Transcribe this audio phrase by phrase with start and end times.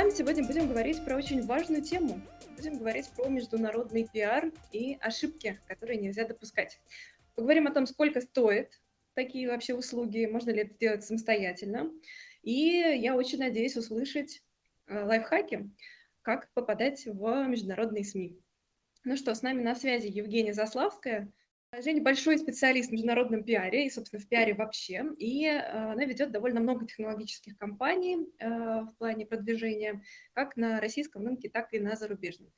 [0.00, 2.22] Вами сегодня будем говорить про очень важную тему.
[2.56, 6.80] Будем говорить про международный пиар и ошибки, которые нельзя допускать.
[7.34, 8.80] Поговорим о том, сколько стоит
[9.12, 11.90] такие вообще услуги, можно ли это сделать самостоятельно.
[12.42, 14.42] И я очень надеюсь услышать
[14.86, 15.68] э, лайфхаки,
[16.22, 18.38] как попадать в международные СМИ.
[19.04, 21.30] Ну что, с нами на связи Евгения Заславская.
[21.78, 25.04] Женя большой специалист в международном пиаре и, собственно, в пиаре вообще.
[25.18, 31.24] И э, она ведет довольно много технологических компаний э, в плане продвижения, как на российском
[31.24, 32.50] рынке, так и на зарубежном.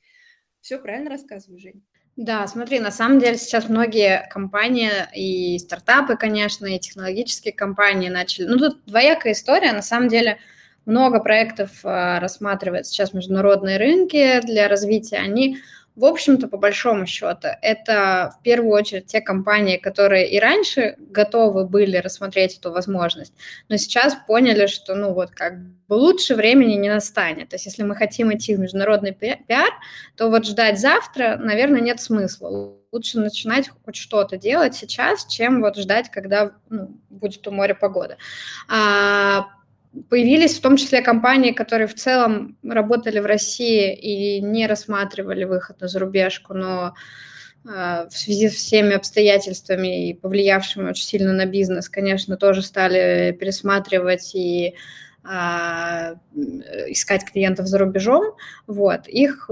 [0.61, 1.83] Все правильно рассказываю, Жень?
[2.15, 8.47] Да, смотри, на самом деле сейчас многие компании и стартапы, конечно, и технологические компании начали.
[8.47, 9.73] Ну, тут двоякая история.
[9.73, 10.39] На самом деле
[10.85, 15.17] много проектов э, рассматривает сейчас международные рынки для развития.
[15.17, 15.59] Они
[15.95, 21.65] в общем-то, по большому счету, это в первую очередь те компании, которые и раньше готовы
[21.65, 23.33] были рассмотреть эту возможность,
[23.69, 27.49] но сейчас поняли, что, ну, вот как бы лучше времени не настанет.
[27.49, 29.69] То есть, если мы хотим идти в международный пиар,
[30.15, 32.75] то вот ждать завтра, наверное, нет смысла.
[32.91, 38.17] Лучше начинать хоть что-то делать сейчас, чем вот ждать, когда ну, будет у моря погода.
[38.67, 39.47] А,
[40.09, 45.81] Появились в том числе компании, которые в целом работали в России и не рассматривали выход
[45.81, 46.95] на зарубежку, но
[47.65, 53.31] э, в связи с всеми обстоятельствами и повлиявшими очень сильно на бизнес, конечно, тоже стали
[53.39, 54.75] пересматривать и
[55.25, 56.15] а,
[56.87, 58.35] искать клиентов за рубежом.
[58.67, 59.07] Вот.
[59.07, 59.49] Их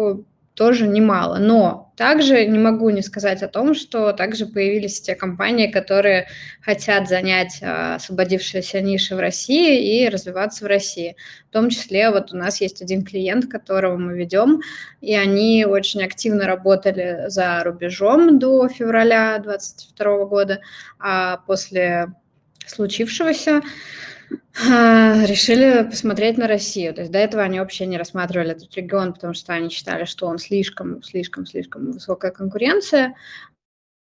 [0.61, 1.39] тоже немало.
[1.39, 6.27] Но также не могу не сказать о том, что также появились те компании, которые
[6.61, 11.15] хотят занять а, освободившиеся ниши в России и развиваться в России.
[11.49, 14.61] В том числе вот у нас есть один клиент, которого мы ведем,
[15.01, 20.61] и они очень активно работали за рубежом до февраля 2022 года,
[20.99, 22.13] а после
[22.67, 23.63] случившегося
[24.55, 26.93] решили посмотреть на Россию.
[26.93, 30.27] То есть до этого они вообще не рассматривали этот регион, потому что они считали, что
[30.27, 33.15] он слишком, слишком, слишком высокая конкуренция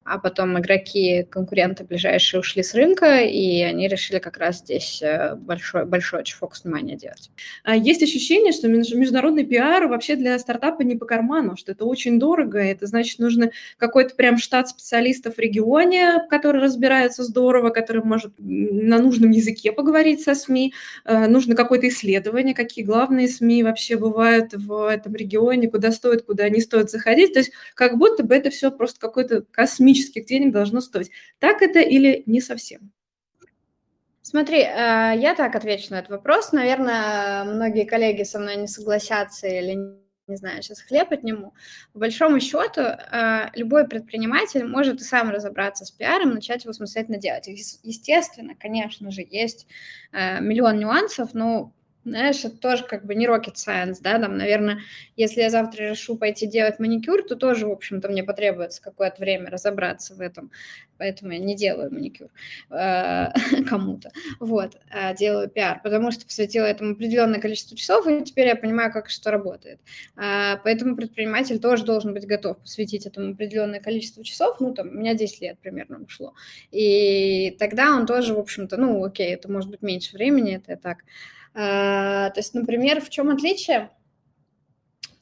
[0.07, 5.35] а потом игроки, конкуренты ближайшие ушли с рынка, и они решили как раз здесь э,
[5.35, 7.29] большой, большой очень фокус внимания делать.
[7.63, 12.19] А есть ощущение, что международный пиар вообще для стартапа не по карману, что это очень
[12.19, 18.31] дорого, это значит, нужно какой-то прям штат специалистов в регионе, который разбирается здорово, который может
[18.39, 24.53] на нужном языке поговорить со СМИ, э, нужно какое-то исследование, какие главные СМИ вообще бывают
[24.53, 28.49] в этом регионе, куда стоит, куда не стоит заходить, то есть как будто бы это
[28.49, 31.11] все просто какой-то космический космических денег должно стоить.
[31.39, 32.91] Так это или не совсем?
[34.21, 34.65] Смотри, э,
[35.17, 36.51] я так отвечу на этот вопрос.
[36.51, 39.77] Наверное, многие коллеги со мной не согласятся или
[40.27, 41.53] не знаю, сейчас хлеб отниму.
[41.93, 47.17] По большому счету, э, любой предприниматель может и сам разобраться с пиаром, начать его самостоятельно
[47.17, 47.47] делать.
[47.47, 49.67] Естественно, конечно же, есть
[50.11, 51.71] э, миллион нюансов, но
[52.09, 54.79] знаешь, это тоже как бы не rocket science, да, там, наверное,
[55.15, 59.49] если я завтра решу пойти делать маникюр, то тоже, в общем-то, мне потребуется какое-то время
[59.49, 60.51] разобраться в этом,
[60.97, 62.29] поэтому я не делаю маникюр
[62.69, 63.27] э,
[63.69, 68.55] кому-то, вот, а делаю пиар, потому что посвятила этому определенное количество часов, и теперь я
[68.55, 69.79] понимаю, как что работает.
[70.15, 74.93] А, поэтому предприниматель тоже должен быть готов посвятить этому определенное количество часов, ну, там, у
[74.93, 76.33] меня 10 лет примерно ушло,
[76.71, 80.99] и тогда он тоже, в общем-то, ну, окей, это может быть меньше времени, это так,
[80.99, 83.89] а, то есть, например, в чем отличие?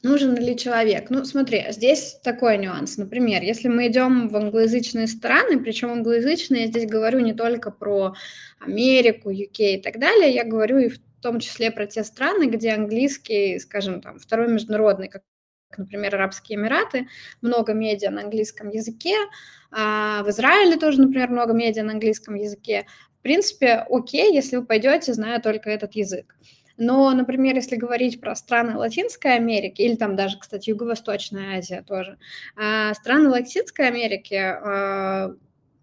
[0.02, 1.08] Нужен ли человек?
[1.08, 2.98] Ну, смотри, здесь такой нюанс.
[2.98, 8.14] Например, если мы идем в англоязычные страны, причем англоязычные, я здесь говорю не только про
[8.60, 12.72] Америку, UK и так далее, я говорю и в том числе про те страны, где
[12.72, 15.22] английский, скажем, там, второй международный, как
[15.76, 17.08] например, Арабские Эмираты,
[17.40, 19.16] много медиа на английском языке,
[19.70, 22.86] а в Израиле тоже, например, много медиа на английском языке
[23.26, 26.36] принципе, окей, если вы пойдете, зная только этот язык.
[26.76, 32.18] Но, например, если говорить про страны Латинской Америки, или там даже, кстати, Юго-Восточная Азия тоже,
[32.54, 35.34] а, страны Латинской Америки, а,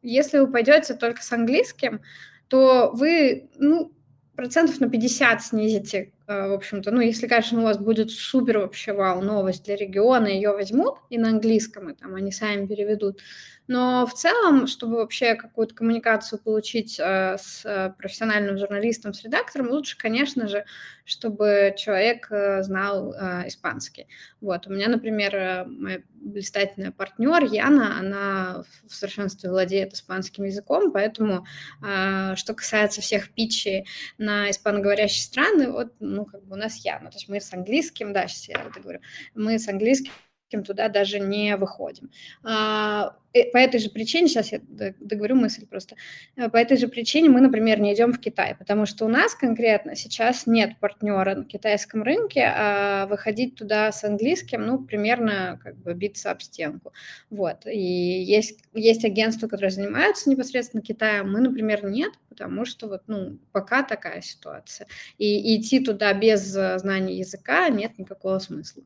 [0.02, 2.00] если вы пойдете только с английским,
[2.48, 3.92] то вы, ну,
[4.38, 9.22] процентов на 50 снизите в общем-то, ну, если, конечно, у вас будет супер вообще вау
[9.22, 13.20] новость для региона, ее возьмут и на английском, и там они сами переведут.
[13.68, 19.70] Но в целом, чтобы вообще какую-то коммуникацию получить э, с э, профессиональным журналистом, с редактором,
[19.70, 20.66] лучше, конечно же,
[21.06, 22.30] чтобы человек
[22.62, 23.14] знал
[23.46, 24.08] испанский.
[24.40, 31.46] Вот, у меня, например, моя блистательная партнер Яна, она в совершенстве владеет испанским языком, поэтому,
[31.82, 33.86] что касается всех питчей
[34.18, 38.14] на испаноговорящие страны, вот, ну, как бы у нас Яна, то есть мы с английским,
[38.14, 39.00] да, сейчас я это говорю,
[39.34, 40.12] мы с английским
[40.62, 42.12] туда даже не выходим.
[42.44, 44.60] А, э, по этой же причине, сейчас я
[45.00, 45.96] договорю мысль просто,
[46.36, 49.34] э, по этой же причине мы, например, не идем в Китай, потому что у нас
[49.34, 55.78] конкретно сейчас нет партнера на китайском рынке, а выходить туда с английским, ну, примерно как
[55.78, 56.94] бы биться об стенку.
[57.32, 63.04] Вот, и есть, есть агентства, которые занимаются непосредственно Китаем, мы, например, нет, потому что вот,
[63.08, 64.88] ну, пока такая ситуация.
[65.18, 68.84] И, и идти туда без э, знания языка нет никакого смысла.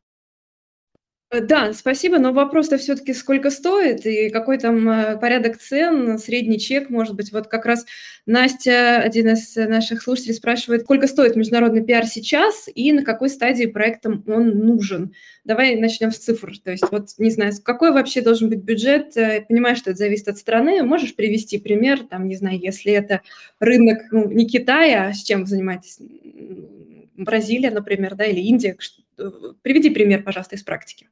[1.30, 6.58] Э, да, спасибо, но вопрос-то все-таки сколько стоит и какой там э, порядок цен, средний
[6.58, 7.34] чек, может быть.
[7.34, 7.86] Вот как раз
[8.26, 13.66] Настя, один из наших слушателей, спрашивает, сколько стоит международный пиар сейчас и на какой стадии
[13.66, 15.14] проектам он нужен.
[15.44, 16.58] Давай начнем с цифр.
[16.64, 19.16] То есть вот, не знаю, какой вообще должен быть бюджет.
[19.18, 20.82] Я понимаю, что это зависит от страны.
[20.84, 23.22] Можешь привести пример, там, не знаю, если это
[23.60, 26.00] рынок ну, не Китая, а с чем вы занимаетесь?
[27.18, 28.78] Бразилия, например, да, или Индия.
[29.18, 31.10] Э, приведи пример, пожалуйста, из практики.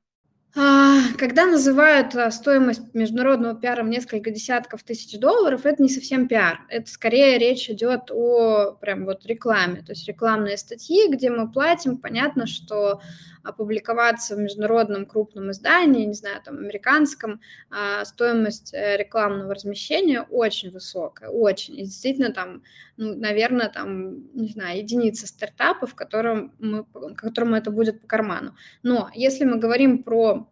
[0.58, 6.30] А, когда называют а, стоимость международного пиара в несколько десятков тысяч долларов, это не совсем
[6.30, 6.62] пиар.
[6.70, 9.82] Это скорее речь идет о прям вот рекламе.
[9.82, 13.02] То есть рекламные статьи, где мы платим, понятно, что
[13.46, 20.72] опубликоваться в международном крупном издании, не знаю, там, американском, а, стоимость э, рекламного размещения очень
[20.72, 21.78] высокая, очень.
[21.80, 22.64] И действительно там,
[22.98, 26.86] ну, наверное, там, не знаю, единицы стартапов, которым мы,
[27.16, 28.56] которым это будет по карману.
[28.84, 30.45] Но если мы говорим про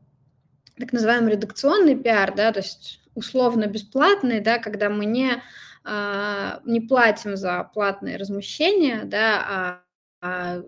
[0.78, 5.42] так называемый редакционный пиар, да, то есть условно бесплатный, да, когда мы не,
[5.84, 9.82] а, не платим за платные размещения, да, а,
[10.22, 10.64] а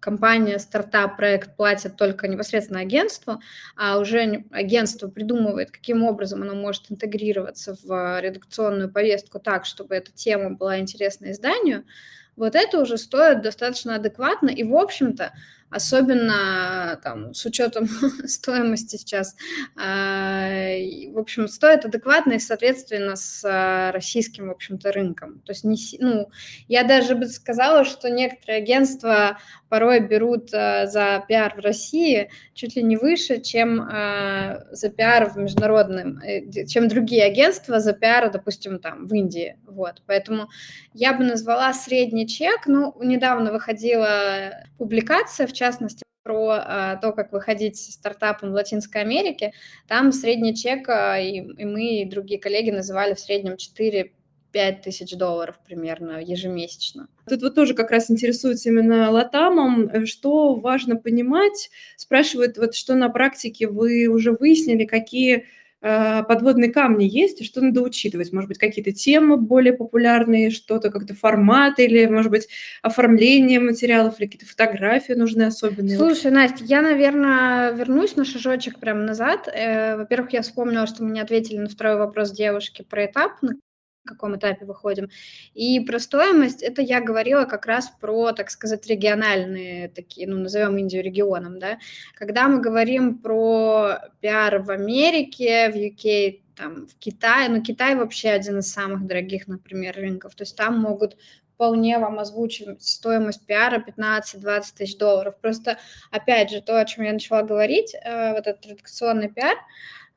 [0.00, 3.40] компания, стартап, проект платит только непосредственно агентству,
[3.74, 10.12] а уже агентство придумывает, каким образом оно может интегрироваться в редакционную повестку так, чтобы эта
[10.12, 11.84] тема была интересна изданию,
[12.36, 14.50] вот это уже стоит достаточно адекватно.
[14.50, 15.32] И, в общем-то,
[15.76, 17.88] особенно там, с учетом
[18.26, 19.36] стоимости сейчас,
[19.76, 25.42] э, в общем, стоит адекватно и, соответственно, с э, российским, в общем-то, рынком.
[25.44, 26.28] То есть, не, ну,
[26.68, 29.38] я даже бы сказала, что некоторые агентства
[29.68, 33.86] порой берут э, за пиар в России чуть ли не выше, чем
[34.70, 39.58] за пиар в международном, э, чем другие агентства за пиар, допустим, там, в Индии.
[39.66, 40.02] Вот.
[40.06, 40.48] Поэтому
[40.94, 42.66] я бы назвала средний чек.
[42.66, 45.65] Ну, недавно выходила публикация в частности,
[46.22, 49.52] про а, то, как выходить стартапом в Латинской Америке,
[49.86, 54.12] там средний чек, а, и, и мы, и другие коллеги называли в среднем 4
[54.52, 57.08] 5 тысяч долларов примерно ежемесячно.
[57.28, 60.06] Тут вот тоже как раз интересуется именно латамом.
[60.06, 61.68] Что важно понимать?
[61.96, 65.44] Спрашивают, вот что на практике вы уже выяснили, какие
[65.80, 68.32] подводные камни есть, и что надо учитывать?
[68.32, 72.48] Может быть, какие-то темы более популярные, что-то, как-то формат, или, может быть,
[72.82, 75.96] оформление материалов, или какие-то фотографии нужны особенные?
[75.96, 79.48] Слушай, Настя, я, наверное, вернусь на шажочек прямо назад.
[79.52, 83.32] Э, во-первых, я вспомнила, что мы не ответили на второй вопрос девушки про этап,
[84.06, 85.10] каком этапе выходим.
[85.54, 90.76] И про стоимость, это я говорила как раз про, так сказать, региональные такие, ну, назовем
[90.78, 91.78] Индию регионом, да.
[92.14, 98.30] Когда мы говорим про пиар в Америке, в UK, там, в Китае, ну, Китай вообще
[98.30, 101.16] один из самых дорогих, например, рынков, то есть там могут
[101.56, 105.36] вполне вам озвучить стоимость пиара 15-20 тысяч долларов.
[105.40, 105.78] Просто,
[106.10, 109.56] опять же, то, о чем я начала говорить, э, вот этот редакционный пиар,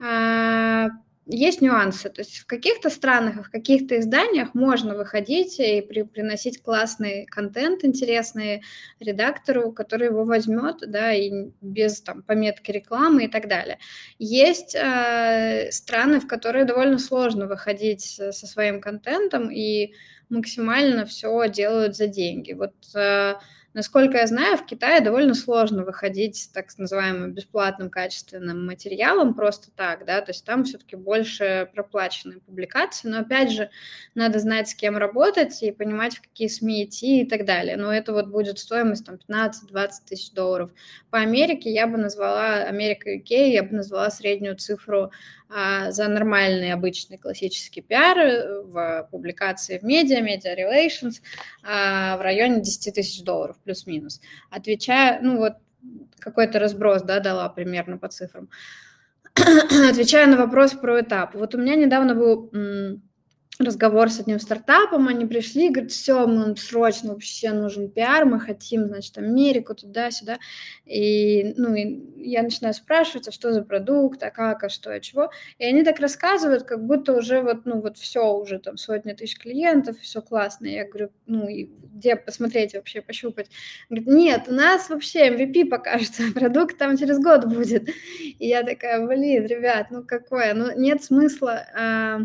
[0.02, 0.90] э,
[1.32, 2.10] есть нюансы.
[2.10, 7.86] То есть в каких-то странах, в каких-то изданиях можно выходить и при, приносить классный контент,
[7.86, 8.64] интересный
[9.00, 11.32] редактору, который его возьмет, да, и
[11.62, 13.78] без там пометки рекламы и так далее.
[14.18, 19.94] Есть э, страны, в которые довольно сложно выходить со своим контентом и
[20.30, 22.54] максимально все делают за деньги.
[22.54, 23.36] Вот э,
[23.74, 29.70] Насколько я знаю, в Китае довольно сложно выходить с так называемым бесплатным качественным материалом просто
[29.76, 33.70] так, да, то есть там все-таки больше проплаченные публикации, но опять же,
[34.16, 37.78] надо знать, с кем работать и понимать, в какие СМИ идти и так далее.
[37.78, 40.72] Но это вот будет стоимость там 15-20 тысяч долларов.
[41.12, 45.12] По Америке я бы назвала, Америка UK, я бы назвала среднюю цифру
[45.50, 51.22] за нормальный, обычный, классический пиар э, в публикации в медиа, медиа relations
[51.64, 54.22] а, в районе 10 тысяч долларов, плюс-минус.
[54.52, 55.54] Отвечая, ну вот
[56.20, 58.50] какой-то разброс, да, дала примерно по цифрам.
[59.36, 61.34] Отвечая на вопрос про этап.
[61.34, 62.52] Вот у меня недавно был
[63.60, 68.88] разговор с одним стартапом, они пришли, говорят, все, мы срочно вообще нужен пиар, мы хотим,
[68.88, 70.40] значит, Америку туда-сюда,
[70.86, 75.02] и, ну, и я начинаю спрашивать, а что за продукт, а как, а что, а
[75.02, 79.12] чего, и они так рассказывают, как будто уже вот, ну, вот все, уже там сотни
[79.12, 83.50] тысяч клиентов, все классно, я говорю, ну, и где посмотреть вообще, пощупать,
[83.90, 87.90] говорит, нет, у нас вообще MVP покажется, продукт там через год будет,
[88.20, 92.20] и я такая, блин, ребят, ну, какое, ну, нет смысла, а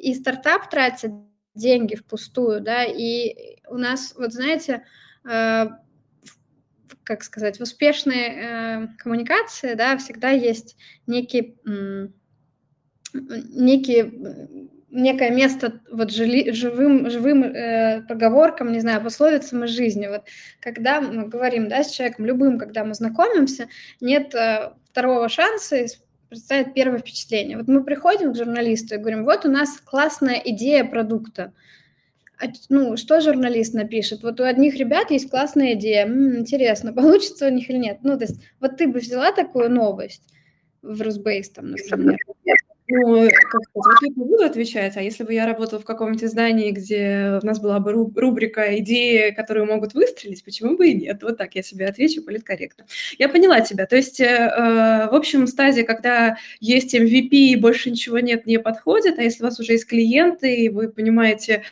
[0.00, 1.12] и стартап тратит
[1.54, 4.84] деньги впустую, да, и у нас, вот знаете,
[5.28, 5.66] э,
[7.04, 10.76] как сказать, в успешной э, коммуникации, да, всегда есть
[11.06, 11.58] некий,
[13.12, 20.08] некий некое место вот жили, живым, живым э, поговоркам, не знаю, пословицам из жизни.
[20.08, 20.22] Вот
[20.60, 23.68] когда мы говорим, да, с человеком любым, когда мы знакомимся,
[24.00, 25.76] нет э, второго шанса
[26.30, 27.58] представить первое впечатление.
[27.58, 31.52] Вот мы приходим к журналисту и говорим, вот у нас классная идея продукта.
[32.38, 34.22] А, ну, что журналист напишет?
[34.22, 37.98] Вот у одних ребят есть классная идея, М-м, интересно, получится у них или нет.
[38.02, 40.22] Ну, то есть вот ты бы взяла такую новость
[40.82, 42.16] в Росбейс, там, например,
[42.90, 46.70] ну, как сказать, вот не буду отвечать, а если бы я работала в каком-нибудь издании,
[46.72, 51.22] где у нас была бы рубрика «Идеи, которые могут выстрелить», почему бы и нет?
[51.22, 52.86] Вот так я себе отвечу политкорректно.
[53.18, 53.86] Я поняла тебя.
[53.86, 58.58] То есть, э, э в общем, стадия, когда есть MVP и больше ничего нет, не
[58.58, 61.64] подходит, а если у вас уже есть клиенты, и вы понимаете,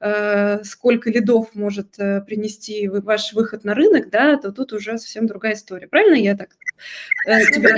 [0.00, 5.26] э, сколько лидов может э, принести ваш выход на рынок, да, то тут уже совсем
[5.26, 5.88] другая история.
[5.88, 6.50] Правильно я так
[7.26, 7.74] э, тебя...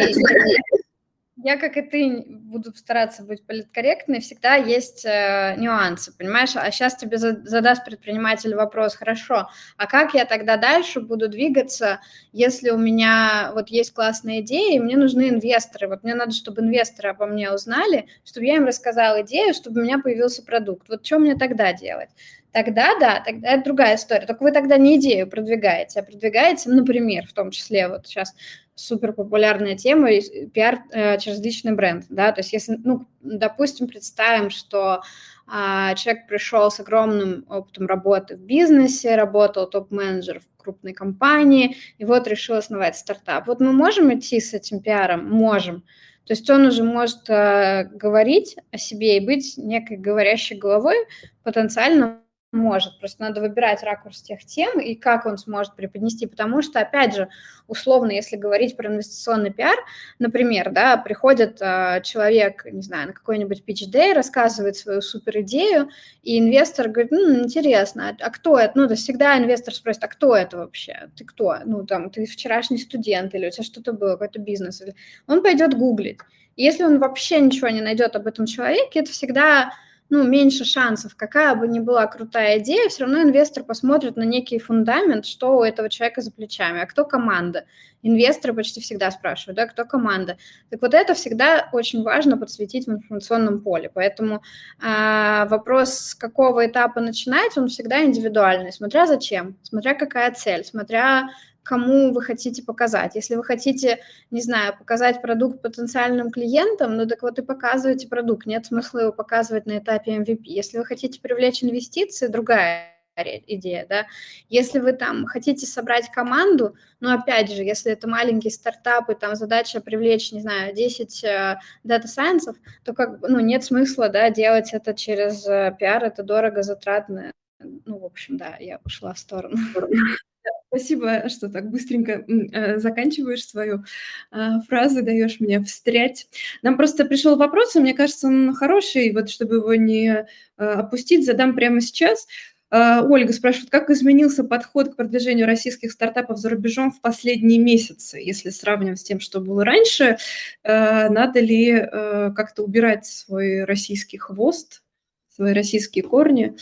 [1.45, 4.21] Я, как и ты, буду стараться быть политкорректной.
[4.21, 6.53] Всегда есть э, нюансы, понимаешь?
[6.55, 12.01] А сейчас тебе задаст предприниматель вопрос, хорошо, а как я тогда дальше буду двигаться,
[12.33, 15.89] если у меня вот есть классная идея, и мне нужны инвесторы.
[15.89, 19.85] Вот мне надо, чтобы инвесторы обо мне узнали, чтобы я им рассказала идею, чтобы у
[19.85, 20.89] меня появился продукт.
[20.89, 22.11] Вот что мне тогда делать?
[22.53, 24.27] Тогда да, тогда это другая история.
[24.27, 28.35] Только вы тогда не идею продвигаете, а продвигаете, например, в том числе вот сейчас
[28.83, 30.09] супер популярная тема
[30.53, 35.03] пиар э, через личный бренд, да, то есть если, ну, допустим, представим, что
[35.47, 42.05] а, человек пришел с огромным опытом работы в бизнесе, работал топ-менеджер в крупной компании, и
[42.05, 43.47] вот решил основать стартап.
[43.47, 45.29] Вот мы можем идти с этим пиаром?
[45.29, 45.83] Можем.
[46.25, 50.97] То есть он уже может э, говорить о себе и быть некой говорящей головой
[51.43, 52.22] потенциально
[52.53, 52.99] может.
[52.99, 57.29] Просто надо выбирать ракурс тех тем и как он сможет преподнести, потому что, опять же,
[57.67, 59.77] условно, если говорить про инвестиционный пиар,
[60.19, 65.89] например, да, приходит э, человек, не знаю, на какой-нибудь pitch day, рассказывает свою супер идею,
[66.23, 68.73] и инвестор говорит, ну, интересно, а, кто это?
[68.77, 71.11] Ну, то есть всегда инвестор спросит, а кто это вообще?
[71.17, 71.57] Ты кто?
[71.65, 74.83] Ну, там, ты вчерашний студент или у тебя что-то было, какой-то бизнес.
[75.27, 76.19] Он пойдет гуглить.
[76.57, 79.73] если он вообще ничего не найдет об этом человеке, это всегда
[80.11, 81.17] ну, меньше шансов.
[81.17, 85.63] Какая бы ни была крутая идея, все равно инвестор посмотрит на некий фундамент, что у
[85.63, 87.65] этого человека за плечами, а кто команда.
[88.03, 90.37] Инвесторы почти всегда спрашивают, да, кто команда.
[90.71, 93.91] Так вот это всегда очень важно подсветить в информационном поле.
[93.95, 94.43] Поэтому
[94.83, 101.31] э, вопрос, с какого этапа начинать, он всегда индивидуальный, смотря зачем, смотря какая цель, смотря
[101.63, 103.15] кому вы хотите показать.
[103.15, 103.99] Если вы хотите,
[104.31, 108.47] не знаю, показать продукт потенциальным клиентам, ну так вот и показывайте продукт.
[108.47, 110.43] Нет смысла его показывать на этапе MVP.
[110.45, 114.07] Если вы хотите привлечь инвестиции, другая идея, да.
[114.49, 119.37] Если вы там хотите собрать команду, но опять же, если это маленький стартап, и там
[119.37, 124.31] задача привлечь, не знаю, 10 э, data science ов, то как ну, нет смысла, да,
[124.31, 127.33] делать это через э, пиар, это дорого, затратно.
[127.61, 129.57] Ну, в общем, да, я ушла в сторону.
[130.75, 133.85] Спасибо, что так быстренько э, заканчиваешь свою
[134.31, 136.29] э, фразу, даешь мне встрять.
[136.63, 140.25] Нам просто пришел вопрос, и мне кажется, он хороший, вот чтобы его не э,
[140.57, 142.27] опустить, задам прямо сейчас.
[142.71, 148.49] Ольга спрашивает, как изменился подход к продвижению российских стартапов за рубежом в последние месяцы, если
[148.49, 150.17] сравнивать с тем, что было раньше,
[150.65, 151.87] надо ли
[152.35, 154.83] как-то убирать свой российский хвост,
[155.29, 156.57] свои российские корни,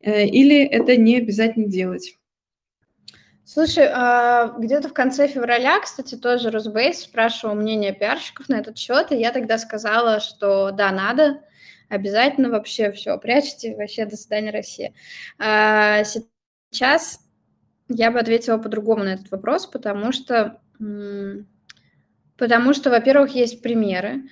[0.00, 2.16] или это не обязательно делать?
[3.48, 9.12] Слушай, а, где-то в конце февраля, кстати, тоже Росбейс спрашивал мнение пиарщиков на этот счет,
[9.12, 11.44] и я тогда сказала, что да, надо,
[11.88, 14.94] обязательно вообще все, прячьте, вообще до свидания, Россия.
[15.38, 16.02] А,
[16.72, 17.20] сейчас
[17.88, 20.60] я бы ответила по-другому на этот вопрос, потому что,
[22.36, 24.24] потому что, во-первых, есть примеры,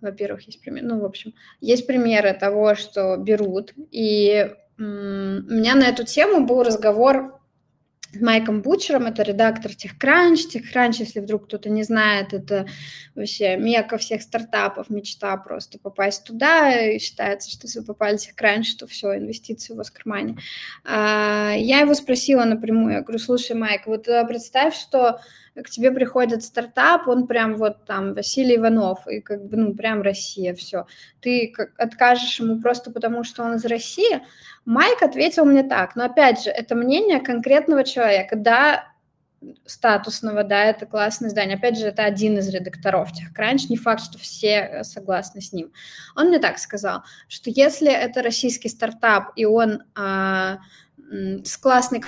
[0.00, 5.84] во-первых, есть пример, ну, в общем, есть примеры того, что берут, и у меня на
[5.84, 7.36] эту тему был разговор
[8.22, 10.48] Майком Бучером, это редактор TechCrunch.
[10.52, 12.66] TechCrunch, если вдруг кто-то не знает, это
[13.14, 16.72] вообще мека всех стартапов, мечта просто попасть туда.
[16.72, 20.38] И считается, что если вы попали в TechCrunch, то все, инвестиции у вас в кармане.
[20.84, 25.20] А, я его спросила напрямую, я говорю, слушай, Майк, вот э, представь, что
[25.62, 30.02] к тебе приходит стартап, он прям вот там Василий Иванов, и как бы, ну, прям
[30.02, 30.86] Россия, все.
[31.20, 34.20] Ты откажешь ему просто потому, что он из России?
[34.66, 38.92] Майк ответил мне так, но опять же, это мнение конкретного человека, да,
[39.64, 41.56] статусного, да, это классное здание.
[41.56, 45.72] Опять же, это один из редакторов TechCrunch, не факт, что все э, согласны с ним.
[46.16, 50.58] Он мне так сказал, что если это российский стартап, и он а,
[51.44, 52.02] с классной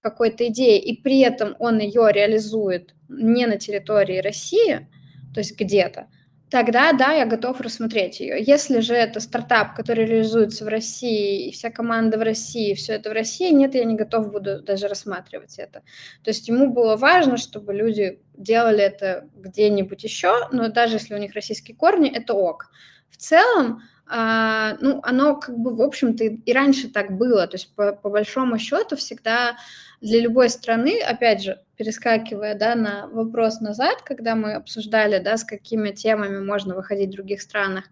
[0.00, 4.88] какой-то идеи, и при этом он ее реализует не на территории России,
[5.32, 6.08] то есть где-то,
[6.50, 8.42] тогда да, я готов рассмотреть ее.
[8.42, 13.10] Если же это стартап, который реализуется в России, и вся команда в России, все это
[13.10, 15.82] в России, нет, я не готов буду даже рассматривать это.
[16.22, 21.18] То есть ему было важно, чтобы люди делали это где-нибудь еще, но даже если у
[21.18, 22.70] них российские корни, это ок.
[23.10, 27.46] В целом, а, ну, оно как бы, в общем-то, и раньше так было.
[27.46, 29.56] То есть, по, по большому счету, всегда
[30.00, 35.44] для любой страны, опять же, перескакивая да, на вопрос назад, когда мы обсуждали, да, с
[35.44, 37.84] какими темами можно выходить в других странах,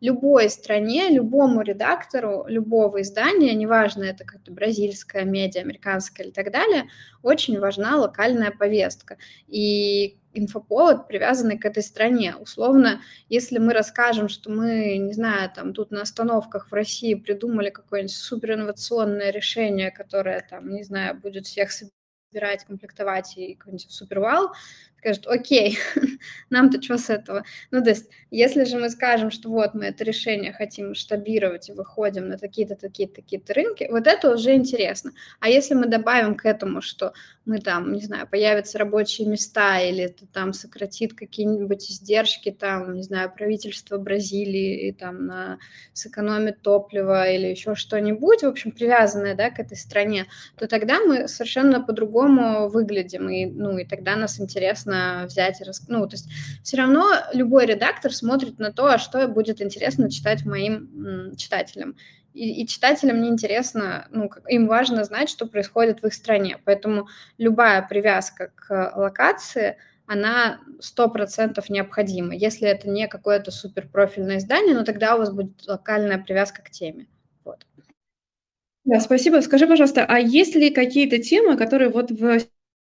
[0.00, 6.88] любой стране, любому редактору любого издания, неважно, это как-то бразильская медиа, американская или так далее,
[7.22, 9.18] очень важна локальная повестка.
[9.46, 12.34] И инфоповод, привязанный к этой стране.
[12.36, 17.70] Условно, если мы расскажем, что мы, не знаю, там тут на остановках в России придумали
[17.70, 21.99] какое-нибудь суперинновационное решение, которое там, не знаю, будет всех собирать,
[22.64, 24.52] комплектовать и какой-нибудь супервал,
[25.00, 25.78] скажут, окей,
[26.50, 27.44] нам-то что с этого?
[27.70, 31.72] Ну, то есть, если же мы скажем, что вот мы это решение хотим масштабировать и
[31.72, 35.12] выходим на такие-то, такие-то, такие-то рынки, вот это уже интересно.
[35.40, 37.12] А если мы добавим к этому, что
[37.46, 43.02] мы там, не знаю, появятся рабочие места или это там сократит какие-нибудь издержки, там, не
[43.02, 45.58] знаю, правительство Бразилии и там на,
[45.92, 50.26] сэкономит топливо или еще что-нибудь, в общем, привязанное, да, к этой стране,
[50.56, 55.64] то тогда мы совершенно по-другому выглядим, и, ну, и тогда нас интересно интересно взять и
[55.64, 55.82] рас...
[55.88, 56.28] Ну, то есть
[56.62, 61.96] все равно любой редактор смотрит на то, что будет интересно читать моим читателям.
[62.32, 66.58] И, и читателям не интересно, ну, им важно знать, что происходит в их стране.
[66.64, 69.76] Поэтому любая привязка к локации,
[70.06, 72.34] она сто процентов необходима.
[72.34, 77.06] Если это не какое-то суперпрофильное издание, но тогда у вас будет локальная привязка к теме.
[77.44, 77.66] Вот.
[78.84, 79.40] Да, спасибо.
[79.40, 82.40] Скажи, пожалуйста, а есть ли какие-то темы, которые вот в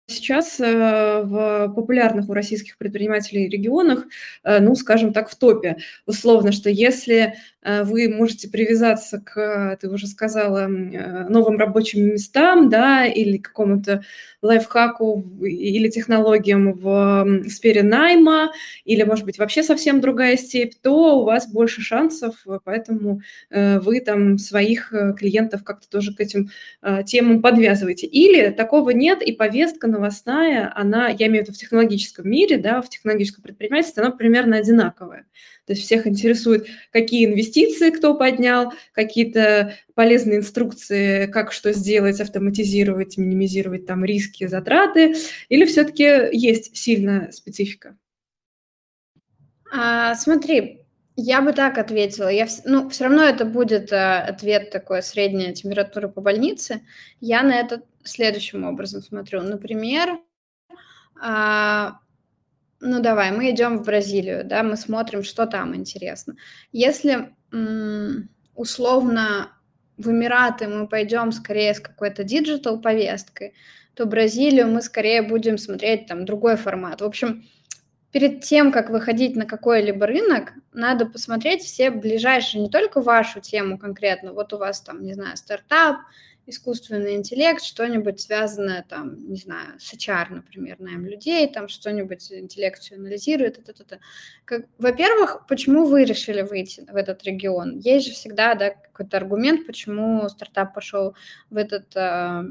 [0.06, 4.06] сейчас э, в популярных у российских предпринимателей регионах,
[4.44, 5.76] э, ну, скажем так, в топе.
[6.06, 13.04] Условно, что если э, вы можете привязаться к, ты уже сказала, новым рабочим местам, да,
[13.06, 14.02] или какому-то
[14.42, 18.52] лайфхаку или технологиям в сфере найма,
[18.84, 24.38] или, может быть, вообще совсем другая степь, то у вас больше шансов, поэтому вы там
[24.38, 26.50] своих клиентов как-то тоже к этим
[27.06, 28.06] темам подвязываете.
[28.06, 32.80] Или такого нет, и повестка новостная, она, я имею в виду в технологическом мире, да,
[32.80, 35.26] в технологическом предпринимательстве, она примерно одинаковая.
[35.66, 43.16] То есть всех интересует, какие инвестиции кто поднял, какие-то полезные инструкции, как что сделать, автоматизировать,
[43.16, 45.14] минимизировать там риски, затраты,
[45.48, 47.96] или все-таки есть сильная специфика?
[49.72, 52.28] А, смотри, я бы так ответила.
[52.28, 56.82] Я, ну, все равно это будет а, ответ такой средняя температура по больнице.
[57.20, 59.42] Я на это следующим образом смотрю.
[59.42, 60.18] Например,
[61.20, 61.98] а,
[62.80, 66.36] ну давай, мы идем в Бразилию, да, мы смотрим, что там интересно.
[66.72, 67.34] Если
[68.54, 69.52] условно
[69.96, 73.54] в Эмираты мы пойдем скорее с какой-то digital повесткой,
[73.94, 77.00] то Бразилию мы скорее будем смотреть там другой формат.
[77.00, 77.44] В общем,
[78.10, 83.78] перед тем, как выходить на какой-либо рынок, надо посмотреть все ближайшие, не только вашу тему
[83.78, 85.96] конкретно, вот у вас там, не знаю, стартап,
[86.46, 93.00] искусственный интеллект, что-нибудь связанное там, не знаю, с HR, например, найм людей, там что-нибудь интеллекцию
[93.00, 93.58] анализирует.
[93.58, 93.98] Это, это,
[94.46, 94.64] это.
[94.78, 97.78] Во-первых, почему вы решили выйти в этот регион?
[97.78, 101.16] Есть же всегда да, какой-то аргумент, почему стартап пошел
[101.50, 102.44] в этот э,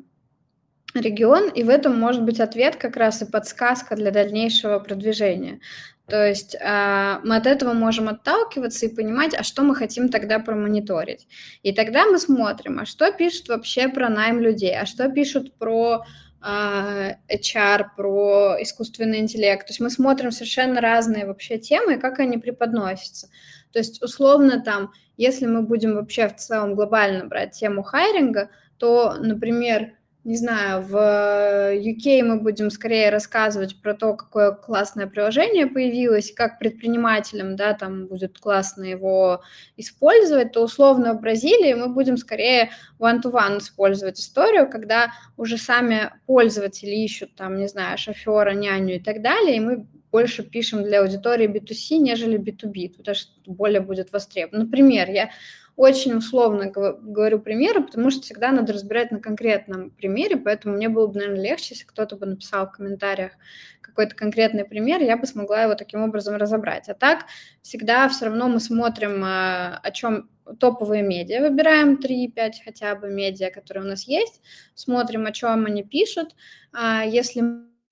[0.94, 5.60] регион, и в этом может быть ответ как раз и подсказка для дальнейшего продвижения.
[6.08, 10.40] То есть э, мы от этого можем отталкиваться и понимать, а что мы хотим тогда
[10.40, 11.28] промониторить.
[11.64, 16.06] И тогда мы смотрим, а что пишут вообще про найм людей, а что пишут про
[16.46, 19.66] э, HR, про искусственный интеллект.
[19.66, 23.30] То есть мы смотрим совершенно разные вообще темы, как они преподносятся.
[23.72, 29.16] То есть, условно, там, если мы будем вообще в целом глобально брать тему хайринга, то,
[29.20, 29.94] например,
[30.26, 36.58] не знаю, в UK мы будем скорее рассказывать про то, какое классное приложение появилось, как
[36.58, 39.44] предпринимателям, да, там будет классно его
[39.78, 46.96] использовать, то условно в Бразилии мы будем скорее one-to-one использовать историю, когда уже сами пользователи
[46.96, 51.48] ищут там, не знаю, шофера, няню и так далее, и мы больше пишем для аудитории
[51.48, 54.64] B2C, нежели B2B, потому что более будет востребован.
[54.64, 55.30] Например, я
[55.76, 61.08] очень условно говорю примеры, потому что всегда надо разбирать на конкретном примере, поэтому мне было
[61.08, 63.34] бы, наверное, легче, если кто-то бы написал в комментариях
[63.82, 66.90] какой-то конкретный пример, я бы смогла его таким образом разобрать.
[66.90, 67.26] А так
[67.62, 73.52] всегда все равно мы смотрим, а, о чем топовые медиа, выбираем 3-5 хотя бы медиа,
[73.52, 74.42] которые у нас есть,
[74.76, 76.36] смотрим, о чем они пишут.
[76.72, 77.42] А если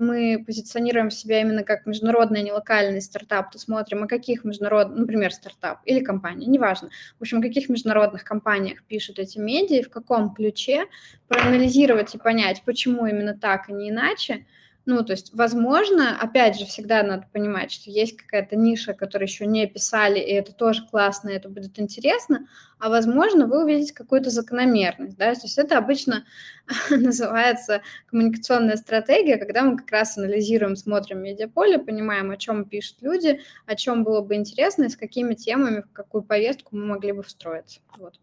[0.06, 5.00] мы позиционируем себя именно как международный, а не локальный стартап, то смотрим, о каких международных,
[5.00, 9.90] например, стартап или компания, неважно, в общем, о каких международных компаниях пишут эти медиа, в
[9.90, 10.86] каком ключе,
[11.28, 14.46] проанализировать и понять, почему именно так, а не иначе–
[14.86, 19.46] ну, то есть, возможно, опять же, всегда надо понимать, что есть какая-то ниша, которую еще
[19.46, 22.48] не писали, и это тоже классно, и это будет интересно,
[22.80, 26.26] а возможно, вы увидите какую-то закономерность, да, то есть это обычно
[26.90, 33.40] называется коммуникационная стратегия, когда мы как раз анализируем, смотрим медиаполе, понимаем, о чем пишут люди,
[33.66, 37.24] о чем было бы интересно, и с какими темами, в какую повестку мы могли бы
[37.24, 37.80] встроиться.
[37.98, 38.20] Вот.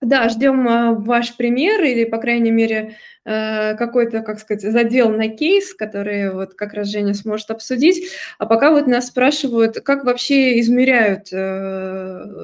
[0.00, 5.28] Да, ждем а, ваш пример или, по крайней мере, э, какой-то, как сказать, задел на
[5.28, 8.10] кейс, который вот как раз Женя сможет обсудить.
[8.38, 11.36] А пока вот нас спрашивают, как вообще измеряют э,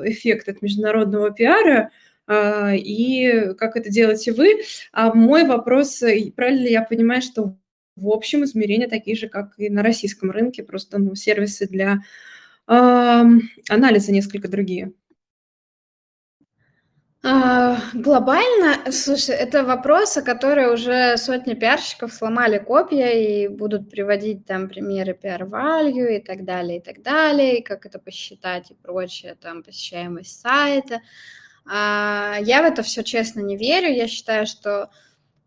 [0.05, 1.91] эффект от международного пиара,
[2.27, 4.61] а, и как это делаете вы.
[4.93, 6.03] А мой вопрос,
[6.37, 7.57] правильно ли я понимаю, что
[7.97, 12.01] в общем измерения такие же, как и на российском рынке, просто ну, сервисы для
[12.67, 14.93] анализа несколько другие?
[17.29, 24.69] А, глобально, слушай, это вопросы, которые уже сотни пиарщиков сломали копья и будут приводить там
[24.69, 29.65] примеры PR-value и так далее, и так далее, и как это посчитать и прочее, там,
[29.65, 31.01] посещаемость сайта.
[31.69, 33.93] А, я в это все честно не верю.
[33.93, 34.91] Я считаю, что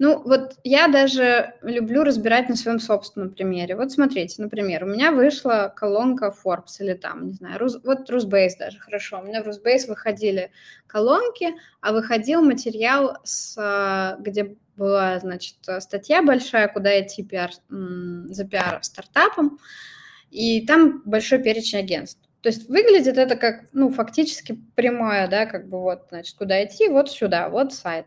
[0.02, 3.76] ну, вот я даже люблю разбирать на своем собственном примере.
[3.76, 8.58] Вот смотрите, например, у меня вышла колонка Forbes или там, не знаю, Рус, вот Rusbase
[8.58, 9.20] даже, хорошо.
[9.20, 10.52] У меня в Rusbase выходили
[10.88, 11.50] колонки,
[11.82, 19.60] а выходил материал, с, где была, значит, статья большая, куда идти пиар, за пиар стартапом,
[20.32, 22.29] и там большой перечень агентств.
[22.42, 26.88] То есть выглядит это как, ну, фактически прямое, да, как бы вот, значит, куда идти,
[26.88, 28.06] вот сюда, вот сайт.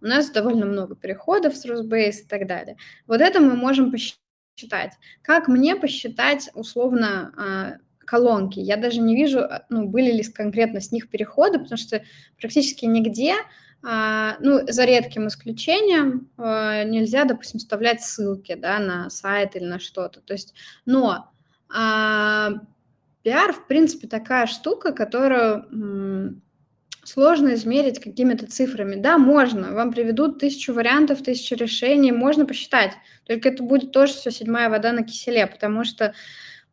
[0.00, 2.76] У нас довольно много переходов с Rusbase и так далее.
[3.06, 4.92] Вот это мы можем посчитать.
[5.22, 8.58] Как мне посчитать, условно, а, колонки?
[8.58, 12.02] Я даже не вижу, а, ну, были ли конкретно с них переходы, потому что
[12.38, 13.34] практически нигде
[13.82, 20.22] а, ну, за редким исключением нельзя, допустим, вставлять ссылки, да, на сайт или на что-то.
[20.22, 20.54] То есть,
[20.86, 21.30] но
[23.24, 26.42] Пиар, в принципе, такая штука, которую
[27.04, 28.96] сложно измерить какими-то цифрами.
[28.96, 32.92] Да, можно, вам приведут тысячу вариантов, тысячу решений, можно посчитать,
[33.26, 36.14] только это будет тоже все седьмая вода на киселе, потому что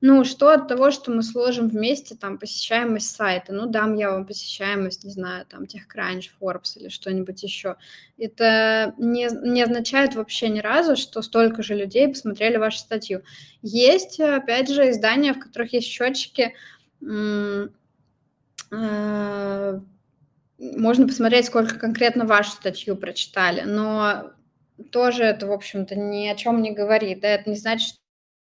[0.04, 3.54] ну, что от того, что мы сложим вместе там посещаемость сайта?
[3.54, 7.76] Ну, дам я вам посещаемость, не знаю, там TechCrunch, Forbes или что-нибудь еще.
[8.18, 13.22] Это не, не означает вообще ни разу, что столько же людей посмотрели вашу статью.
[13.62, 16.56] Есть, опять же, издания, в которых есть счетчики,
[17.02, 17.68] э,
[20.58, 24.32] можно посмотреть, сколько конкретно вашу статью прочитали, но
[24.92, 27.22] тоже это, в общем-то, ни о чем не говорит.
[27.22, 27.28] Да?
[27.28, 28.01] Это не значит,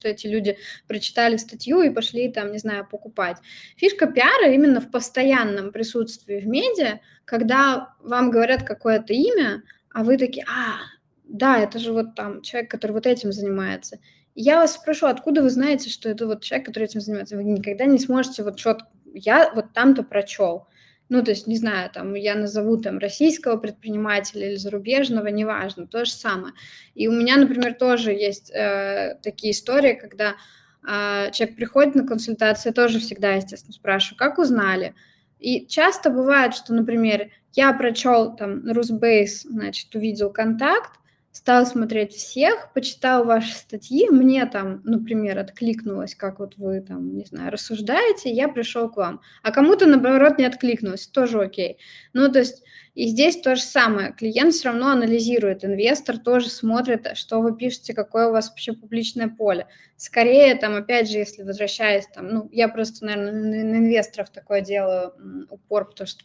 [0.03, 3.37] что эти люди прочитали статью и пошли там, не знаю, покупать.
[3.77, 9.63] Фишка пиара именно в постоянном присутствии в медиа, когда вам говорят какое-то имя,
[9.93, 10.79] а вы такие, а,
[11.23, 13.99] да, это же вот там человек, который вот этим занимается.
[14.35, 17.37] я вас спрошу, откуда вы знаете, что это вот человек, который этим занимается?
[17.37, 20.67] Вы никогда не сможете вот четко, я вот там-то прочел.
[21.13, 26.05] Ну, то есть, не знаю, там, я назову там российского предпринимателя или зарубежного, неважно, то
[26.05, 26.55] же самое.
[26.95, 30.33] И у меня, например, тоже есть э, такие истории, когда
[30.81, 34.95] э, человек приходит на консультацию, я тоже всегда, естественно, спрашиваю, как узнали?
[35.37, 40.99] И часто бывает, что, например, я прочел там Русбейс, значит, увидел контакт,
[41.33, 47.25] стал смотреть всех, почитал ваши статьи, мне там, например, откликнулось, как вот вы там, не
[47.25, 49.19] знаю, рассуждаете, я пришел к вам.
[49.41, 51.79] А кому-то, наоборот, не откликнулось, тоже окей.
[52.13, 54.13] Ну, то есть и здесь то же самое.
[54.13, 59.27] Клиент все равно анализирует, инвестор тоже смотрит, что вы пишете, какое у вас вообще публичное
[59.27, 59.65] поле.
[59.97, 65.13] Скорее, там, опять же, если возвращаясь, там, ну, я просто, наверное, на инвесторов такое делаю
[65.49, 66.23] упор, потому что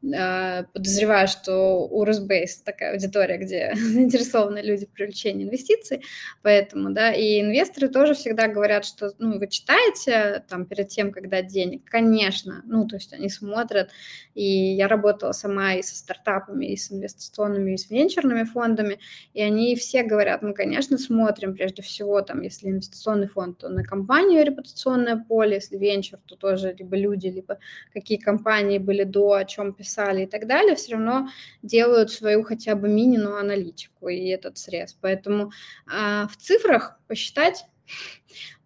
[0.00, 6.02] подозреваю, что у Росбейс такая аудитория, где заинтересованы люди в привлечении инвестиций,
[6.42, 11.42] поэтому, да, и инвесторы тоже всегда говорят, что, ну, вы читаете там перед тем, когда
[11.42, 13.90] денег, конечно, ну, то есть они смотрят,
[14.34, 18.98] и я работала сама и со стартапами, и с инвестиционными, и с венчурными фондами,
[19.34, 21.54] и они все говорят, ну, конечно, смотрим.
[21.54, 26.74] Прежде всего, там, если инвестиционный фонд, то на компанию репутационное поле, если венчур, то тоже
[26.78, 27.58] либо люди, либо
[27.92, 31.28] какие компании были до, о чем писать, писали и так далее, все равно
[31.62, 34.96] делают свою хотя бы минину аналитику и этот срез.
[35.00, 35.50] Поэтому
[35.86, 37.64] а, в цифрах посчитать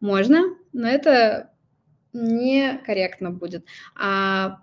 [0.00, 1.50] можно, но это
[2.12, 3.64] некорректно будет.
[3.96, 4.58] А,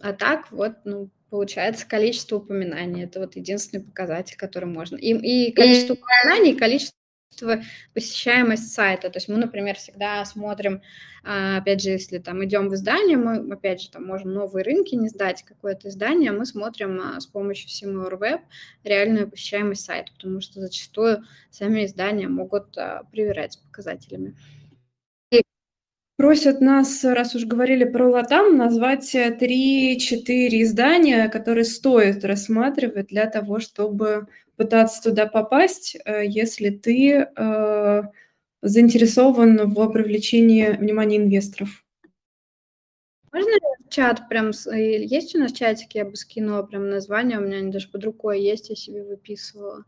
[0.00, 3.04] а так вот, ну, получается количество упоминаний.
[3.04, 4.96] Это вот единственный показатель, который можно.
[4.96, 7.01] И, и количество упоминаний, и количество
[7.94, 9.10] посещаемость сайта.
[9.10, 10.82] То есть мы, например, всегда смотрим,
[11.24, 14.94] а, опять же, если там идем в издание, мы, опять же, там можем новые рынки
[14.94, 18.40] не сдать, какое-то издание, мы смотрим а, с помощью Similar Web
[18.84, 24.34] реальную посещаемость сайта, потому что зачастую сами издания могут а, привирать с показателями.
[26.22, 29.96] Просят нас, раз уж говорили про Латам, назвать 3-4
[30.62, 38.02] издания, которые стоит рассматривать для того, чтобы пытаться туда попасть, э, если ты э,
[38.60, 41.84] заинтересован в привлечении внимания инвесторов.
[43.32, 43.50] Можно
[43.90, 47.88] чат прям, есть у нас чатик, я бы скинула прям название, у меня они даже
[47.88, 49.84] под рукой есть, я себе выписывала.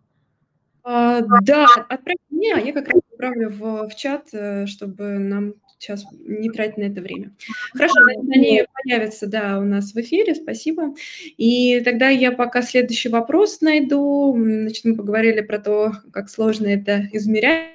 [0.82, 5.54] А, да, отправь мне, а я как раз отправлю в, в чат, э, чтобы нам
[5.84, 7.32] сейчас не тратить на это время.
[7.72, 7.94] Хорошо,
[8.32, 10.94] они появятся, да, у нас в эфире, спасибо.
[11.36, 14.34] И тогда я пока следующий вопрос найду.
[14.36, 17.74] Значит, мы поговорили про то, как сложно это измерять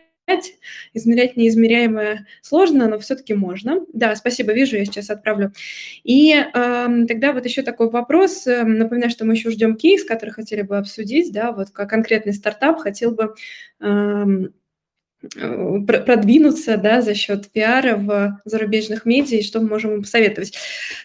[0.93, 3.85] измерять неизмеряемое сложно, но все-таки можно.
[3.93, 5.53] Да, спасибо, вижу, я сейчас отправлю.
[6.03, 8.45] И э, тогда вот еще такой вопрос.
[8.45, 12.33] Эм, напоминаю, что мы еще ждем кейс, который хотели бы обсудить, да, вот как конкретный
[12.33, 13.33] стартап хотел бы
[13.79, 14.25] э,
[15.21, 20.57] продвинуться да, за счет пиара в зарубежных медиа и что мы можем им посоветовать.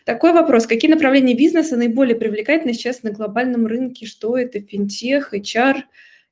[0.05, 0.66] Такой вопрос.
[0.66, 4.07] Какие направления бизнеса наиболее привлекательны сейчас на глобальном рынке?
[4.07, 4.61] Что это?
[4.61, 5.83] Финтех, HR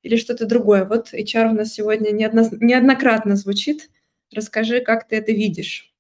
[0.03, 0.85] или что-то другое?
[0.85, 3.90] Вот HR у нас сегодня неодно, неоднократно звучит.
[4.33, 5.92] Расскажи, как ты это видишь.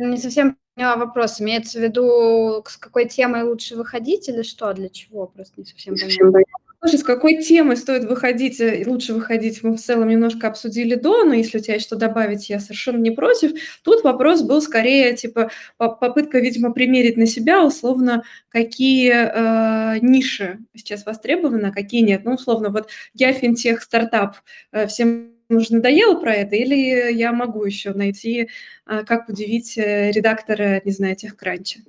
[0.00, 1.40] Не совсем поняла вопрос.
[1.40, 5.26] Имеется в виду, с какой темой лучше выходить или что, для чего?
[5.26, 6.42] Просто не совсем поняла.
[6.80, 11.24] Слушай, с какой темы стоит выходить, э, лучше выходить, мы в целом немножко обсудили до,
[11.24, 13.52] но если у тебя есть что добавить, я совершенно не против.
[13.82, 21.04] Тут вопрос был скорее, типа, попытка, видимо, примерить на себя, условно, какие э, ниши сейчас
[21.04, 22.24] востребованы, а какие нет.
[22.24, 24.36] Ну, условно, вот я финтех, стартап,
[24.70, 28.50] э, всем уже надоело про это, или я могу еще найти,
[28.86, 31.80] э, как удивить редактора, не знаю, тех кранча?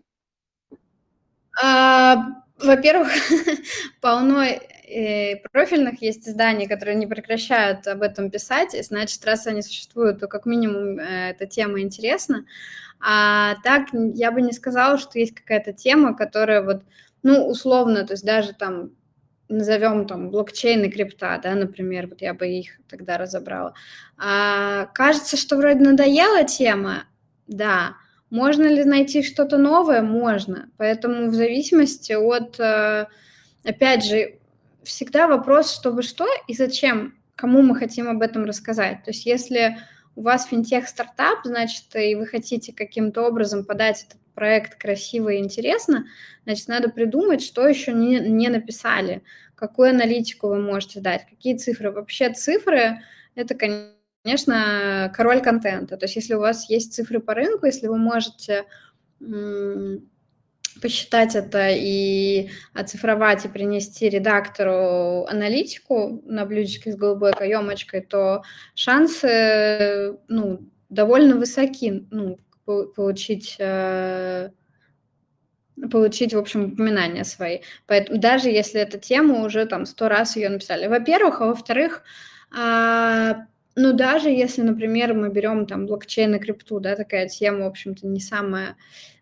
[1.61, 2.25] А,
[2.57, 3.09] во-первых,
[4.01, 4.45] полно
[4.89, 10.19] э, профильных есть изданий, которые не прекращают об этом писать, и значит, раз они существуют,
[10.19, 12.45] то как минимум э, эта тема интересна.
[12.99, 16.83] А так я бы не сказала, что есть какая-то тема, которая вот,
[17.23, 18.91] ну, условно, то есть даже там
[19.47, 23.73] назовем там блокчейн и крипта, да, например, вот я бы их тогда разобрала.
[24.17, 27.05] А, кажется, что вроде надоела тема,
[27.47, 27.95] да,
[28.29, 30.01] можно ли найти что-то новое?
[30.01, 30.69] Можно.
[30.77, 33.07] Поэтому в зависимости от, э,
[33.63, 34.35] опять же,
[34.83, 39.03] всегда вопрос, чтобы что и зачем, кому мы хотим об этом рассказать.
[39.03, 39.77] То есть если
[40.15, 46.05] у вас финтех-стартап, значит, и вы хотите каким-то образом подать этот проект красиво и интересно,
[46.45, 49.23] значит, надо придумать, что еще не, не написали,
[49.55, 51.91] какую аналитику вы можете дать, какие цифры.
[51.91, 53.01] Вообще цифры–
[53.35, 55.97] это, конечно, король контента.
[55.97, 58.65] То есть если у вас есть цифры по рынку, если вы можете
[60.81, 68.43] посчитать это и оцифровать и принести редактору аналитику на блюдечке с голубой каемочкой, то
[68.75, 74.49] шансы ну, довольно высоки ну, получить э,
[75.91, 77.59] получить, в общем, упоминания свои.
[77.87, 80.87] Поэтому даже если эта тема уже там сто раз ее написали.
[80.87, 82.03] Во-первых, а во-вторых,
[82.51, 83.45] а,
[83.79, 88.05] ну, даже если, например, мы берем там блокчейн и крипту, да, такая тема, в общем-то,
[88.07, 88.75] не самая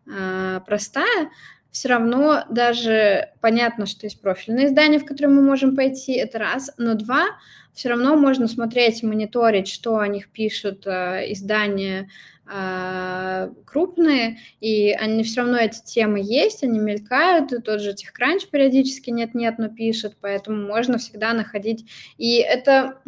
[0.08, 1.30] э, простая,
[1.70, 6.72] все равно даже понятно, что есть профильные издания, в которые мы можем пойти, это раз,
[6.78, 7.28] но два,
[7.72, 12.10] все равно можно смотреть, мониторить, что о них пишут э, издания
[12.52, 18.50] э, крупные, и они все равно эти темы есть, они мелькают, и тот же TechCrunch
[18.52, 21.86] периодически нет-нет, но пишет, поэтому можно всегда находить.
[22.18, 23.00] И это,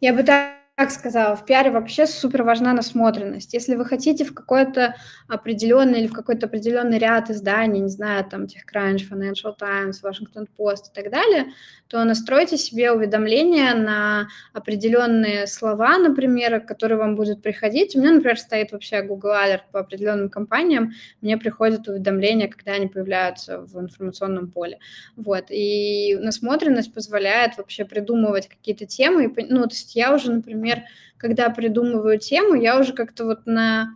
[0.00, 3.52] я бы так как сказала, в пиаре вообще супер важна насмотренность.
[3.52, 4.94] Если вы хотите в какой-то
[5.26, 10.92] определенный или в какой-то определенный ряд изданий, не знаю, там TechCrunch, Financial Times, Washington Post
[10.92, 11.46] и так далее,
[11.88, 17.96] то настройте себе уведомления на определенные слова, например, которые вам будут приходить.
[17.96, 22.86] У меня, например, стоит вообще Google Alert по определенным компаниям, мне приходят уведомления, когда они
[22.86, 24.78] появляются в информационном поле.
[25.16, 25.46] Вот.
[25.50, 29.34] И насмотренность позволяет вообще придумывать какие-то темы.
[29.48, 33.94] Ну, то есть я уже, например, например, когда придумываю тему, я уже как-то вот на,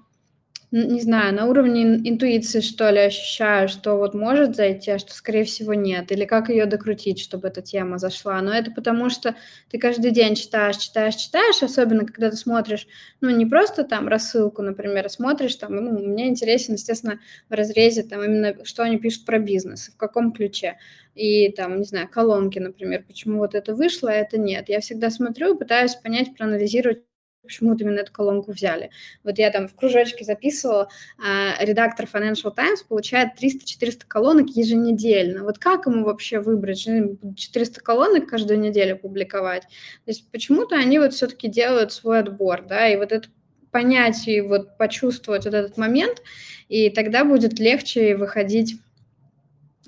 [0.72, 5.44] не знаю, на уровне интуиции, что ли, ощущаю, что вот может зайти, а что, скорее
[5.44, 8.40] всего, нет, или как ее докрутить, чтобы эта тема зашла.
[8.40, 9.36] Но это потому, что
[9.70, 12.86] ты каждый день читаешь, читаешь, читаешь, особенно когда ты смотришь,
[13.20, 18.02] ну, не просто там рассылку, например, а смотришь там, ну, мне интересен, естественно, в разрезе
[18.02, 20.78] там именно, что они пишут про бизнес, в каком ключе
[21.14, 24.68] и там, не знаю, колонки, например, почему вот это вышло, а это нет.
[24.68, 27.02] Я всегда смотрю пытаюсь понять, проанализировать,
[27.42, 28.90] почему вот именно эту колонку взяли.
[29.24, 35.44] Вот я там в кружочке записывала, а, редактор Financial Times получает 300-400 колонок еженедельно.
[35.44, 36.88] Вот как ему вообще выбрать?
[37.36, 39.62] 400 колонок каждую неделю публиковать?
[39.62, 43.28] То есть почему-то они вот все-таки делают свой отбор, да, и вот это
[43.70, 46.22] понять и вот почувствовать вот этот момент,
[46.68, 48.76] и тогда будет легче выходить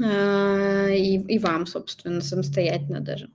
[0.03, 3.31] а, и, и вам, собственно, самостоятельно даже.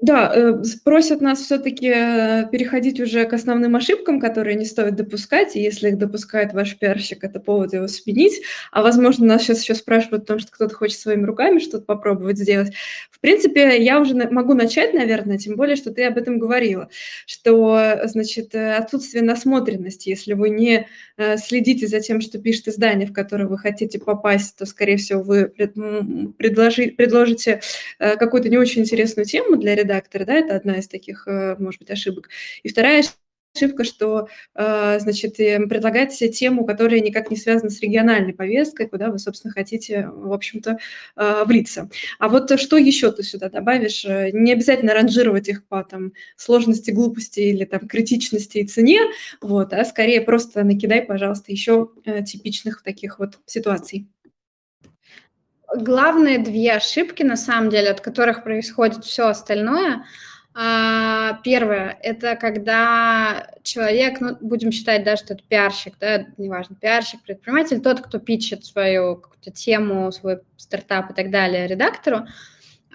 [0.00, 5.56] Да, э, просят нас все-таки э, переходить уже к основным ошибкам, которые не стоит допускать,
[5.56, 9.74] и если их допускает ваш пиарщик, это повод его сменить, а возможно, нас сейчас еще
[9.74, 12.72] спрашивают о том, что кто-то хочет своими руками что-то попробовать сделать.
[13.10, 16.88] В принципе, я уже могу начать, наверное, тем более, что ты об этом говорила,
[17.26, 20.86] что, значит, э, отсутствие насмотренности, если вы не
[21.36, 25.46] следите за тем, что пишет издание, в которое вы хотите попасть, то, скорее всего, вы
[26.38, 27.60] предложи, предложите
[27.98, 31.80] какую-то не очень интересную тему для редактора, редактора, да, это одна из таких, э, может
[31.80, 32.28] быть, ошибок.
[32.62, 33.02] И вторая
[33.56, 39.18] ошибка, что, э, значит, предлагаете тему, которая никак не связана с региональной повесткой, куда вы,
[39.18, 40.78] собственно, хотите, в общем-то,
[41.16, 41.88] э, влиться.
[42.18, 44.04] А вот что еще ты сюда добавишь?
[44.04, 49.00] Не обязательно ранжировать их по там, сложности, глупости или там, критичности и цене,
[49.40, 51.88] вот, а скорее просто накидай, пожалуйста, еще
[52.26, 54.08] типичных таких вот ситуаций
[55.74, 60.04] главные две ошибки, на самом деле, от которых происходит все остальное.
[60.54, 67.22] А, первое– это когда человек, ну, будем считать, да, что это пиарщик, да, неважно, пиарщик,
[67.22, 72.26] предприниматель, тот, кто пичет свою какую-то тему, свой стартап и так далее редактору,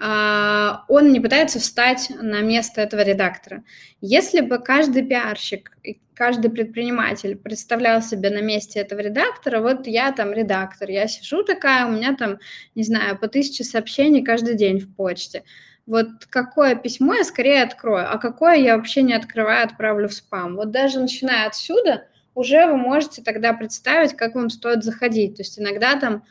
[0.00, 3.62] он не пытается встать на место этого редактора.
[4.00, 5.76] Если бы каждый пиарщик,
[6.14, 11.86] каждый предприниматель представлял себя на месте этого редактора, вот я там редактор, я сижу такая,
[11.86, 12.38] у меня там,
[12.74, 15.44] не знаю, по тысяче сообщений каждый день в почте.
[15.86, 20.56] Вот какое письмо я скорее открою, а какое я вообще не открываю, отправлю в спам.
[20.56, 25.36] Вот даже начиная отсюда, уже вы можете тогда представить, как вам стоит заходить.
[25.36, 26.24] То есть иногда там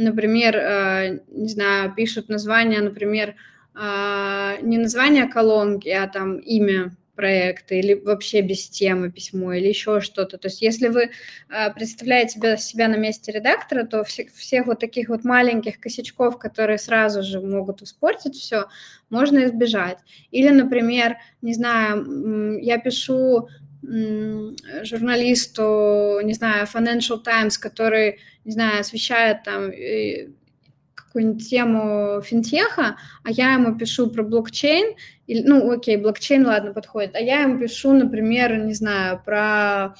[0.00, 3.34] например, э, не знаю, пишут название, например,
[3.74, 10.00] э, не название колонки, а там имя проекта или вообще без темы письмо или еще
[10.00, 10.38] что-то.
[10.38, 11.10] То есть если вы
[11.50, 16.78] э, представляете себя, на месте редактора, то все, всех вот таких вот маленьких косячков, которые
[16.78, 18.68] сразу же могут испортить все,
[19.10, 19.98] можно избежать.
[20.30, 23.48] Или, например, не знаю, я пишу
[24.82, 29.70] журналисту, не знаю, Financial Times, который, не знаю, освещает там
[30.94, 37.14] какую-нибудь тему финтеха, а я ему пишу про блокчейн, или, ну, окей, блокчейн, ладно, подходит,
[37.14, 39.94] а я ему пишу, например, не знаю, про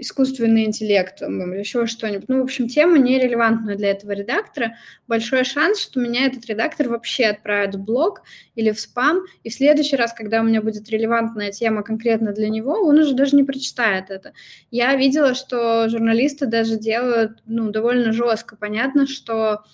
[0.00, 2.28] искусственный интеллект или еще что-нибудь.
[2.28, 4.76] Ну, в общем, тема нерелевантная для этого редактора.
[5.06, 8.22] Большой шанс, что меня этот редактор вообще отправит в блог
[8.54, 12.48] или в спам, и в следующий раз, когда у меня будет релевантная тема конкретно для
[12.48, 14.32] него, он уже даже не прочитает это.
[14.70, 18.56] Я видела, что журналисты даже делают, ну, довольно жестко.
[18.56, 19.64] Понятно, что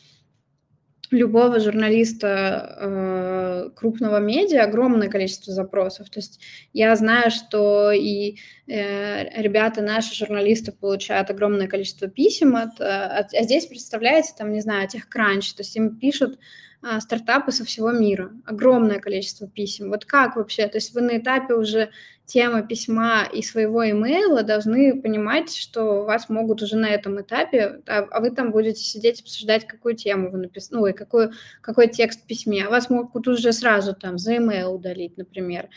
[1.11, 6.11] любого журналиста э, крупного медиа огромное количество запросов.
[6.11, 6.41] То есть
[6.73, 13.35] я знаю, что и э, ребята, наши журналисты, получают огромное количество писем, от, э, от,
[13.35, 16.39] а здесь, представляете, там, не знаю, тех кранч, то есть им пишут
[16.83, 19.91] э, стартапы со всего мира, огромное количество писем.
[19.91, 20.67] Вот как вообще?
[20.69, 21.91] То есть вы на этапе уже
[22.27, 28.07] темы письма и своего имейла должны понимать, что вас могут уже на этом этапе, а,
[28.11, 32.23] а вы там будете сидеть обсуждать, какую тему вы написали, ну, и какой, какой текст
[32.23, 32.65] в письме.
[32.67, 35.69] А вас могут уже сразу там за имейл удалить, например.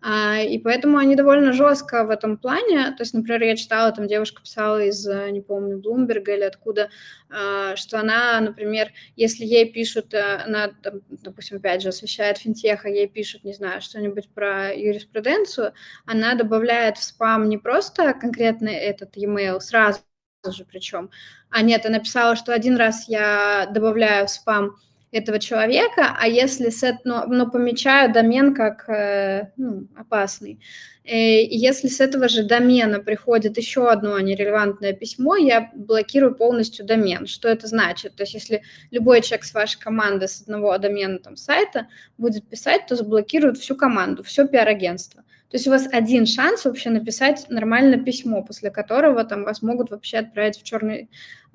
[0.00, 2.92] А, и поэтому они довольно жестко в этом плане.
[2.92, 6.88] То есть, например, я читала, там девушка писала из, не помню, Блумберга или откуда,
[7.30, 12.86] а, что она, например, если ей пишут, э, она, там, допустим, опять же, освещает финтех,
[12.86, 15.74] а ей пишут, не знаю, что-нибудь про юриспруденцию,
[16.08, 20.00] она добавляет в спам не просто конкретно этот e-mail сразу
[20.50, 21.10] же причем,
[21.50, 24.76] а нет, она написала, что один раз я добавляю в спам
[25.10, 30.60] этого человека, а если сет, но, но помечаю домен как э, ну, опасный.
[31.04, 36.84] Э, и если с этого же домена приходит еще одно нерелевантное письмо, я блокирую полностью
[36.84, 37.26] домен.
[37.26, 38.16] Что это значит?
[38.16, 41.88] То есть если любой человек с вашей команды с одного домена там, сайта
[42.18, 45.24] будет писать, то заблокируют всю команду, все пиар-агентство.
[45.50, 49.90] То есть у вас один шанс вообще написать нормальное письмо, после которого там вас могут
[49.90, 51.08] вообще отправить в черный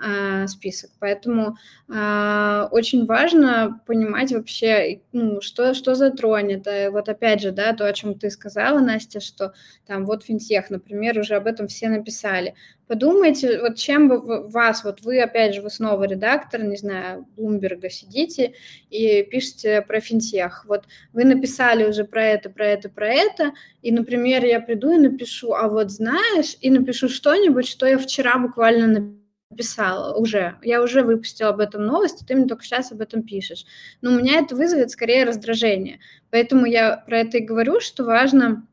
[0.04, 0.92] э, список.
[1.00, 1.58] Поэтому
[1.90, 6.68] э, очень важно понимать вообще, ну, что, что затронет.
[6.68, 9.54] И вот опять же, да, то, о чем ты сказала, Настя, что
[9.88, 12.54] там вот финтех, например, уже об этом все написали.
[12.88, 17.90] Подумайте, вот чем бы вас, вот вы, опять же, вы снова редактор, не знаю, Блумберга
[17.90, 18.54] сидите
[18.90, 20.66] и пишете про финтех.
[20.68, 20.84] Вот
[21.14, 25.54] вы написали уже про это, про это, про это, и, например, я приду и напишу,
[25.54, 29.23] а вот знаешь, и напишу что-нибудь, что я вчера буквально написала
[29.54, 33.24] писала уже, я уже выпустила об этом новость, а ты мне только сейчас об этом
[33.24, 33.66] пишешь.
[34.02, 36.00] Но у меня это вызовет скорее раздражение.
[36.30, 38.68] Поэтому я про это и говорю, что важно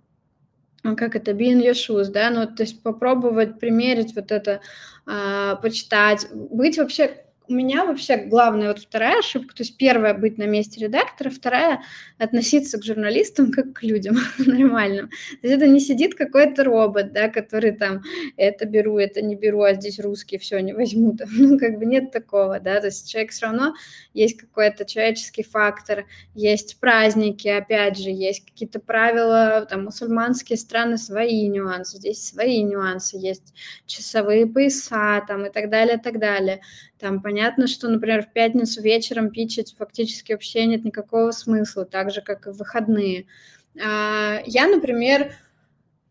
[0.82, 4.60] а, как это, be in your shoes, да, ну, то есть попробовать примерить вот это,
[5.06, 10.38] э, почитать, быть вообще у меня вообще главная вот вторая ошибка, то есть первая быть
[10.38, 11.82] на месте редактора, вторая
[12.16, 15.08] относиться к журналистам как к людям нормальным.
[15.08, 18.02] То есть это не сидит какой-то робот, да, который там
[18.36, 21.16] это беру, это не беру, а здесь русский все не возьму.
[21.16, 23.74] Там, ну, как бы нет такого, да, то есть человек все равно
[24.14, 31.48] есть какой-то человеческий фактор, есть праздники, опять же, есть какие-то правила, там мусульманские страны свои
[31.48, 33.54] нюансы, здесь свои нюансы, есть
[33.86, 36.60] часовые пояса там и так далее, и так далее.
[37.00, 42.22] Там понятно, что, например, в пятницу вечером пичить фактически вообще нет никакого смысла, так же,
[42.22, 43.26] как и в выходные.
[43.82, 45.32] А, я, например,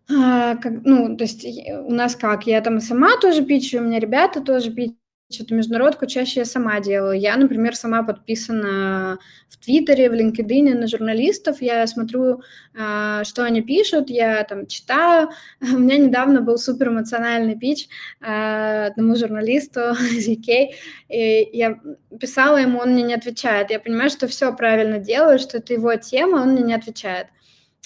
[0.10, 4.00] а, как, ну, то есть у нас как, я там сама тоже пичу, у меня
[4.00, 4.99] ребята тоже пичут,
[5.32, 7.20] что-то международку чаще я сама делаю.
[7.20, 11.62] Я, например, сама подписана в Твиттере, в LinkedIn на журналистов.
[11.62, 12.42] Я смотрю,
[12.76, 15.30] а, что они пишут, я там читаю.
[15.62, 17.90] У меня недавно был супер эмоциональный пич
[18.22, 19.80] а, одному журналисту
[20.12, 20.28] из.
[20.28, 21.80] И я
[22.20, 23.70] писала ему, он мне не отвечает.
[23.70, 27.28] Я понимаю, что все правильно делаю, что это его тема, он мне не отвечает.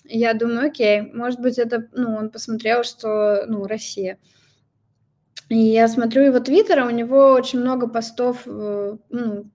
[0.06, 4.18] Я думаю, окей, может быть, это, ну, он посмотрел, что, ну, Россия.
[5.50, 9.00] И я смотрю его твиттер, а у него очень много постов ну,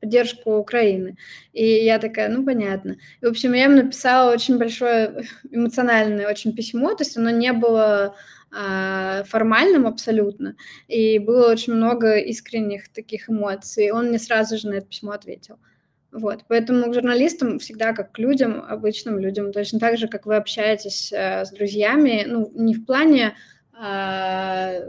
[0.00, 1.16] поддержку Украины.
[1.52, 2.96] И я такая, ну, понятно.
[3.20, 7.52] И, в общем, я ему написала очень большое эмоциональное очень письмо, то есть оно не
[7.52, 8.14] было
[8.50, 13.90] а, формальным абсолютно, и было очень много искренних таких эмоций.
[13.90, 15.58] Он мне сразу же на это письмо ответил.
[16.10, 20.36] Вот, поэтому к журналистам всегда как к людям, обычным людям, точно так же, как вы
[20.36, 23.36] общаетесь э, с друзьями, ну, не в плане
[23.78, 24.80] э,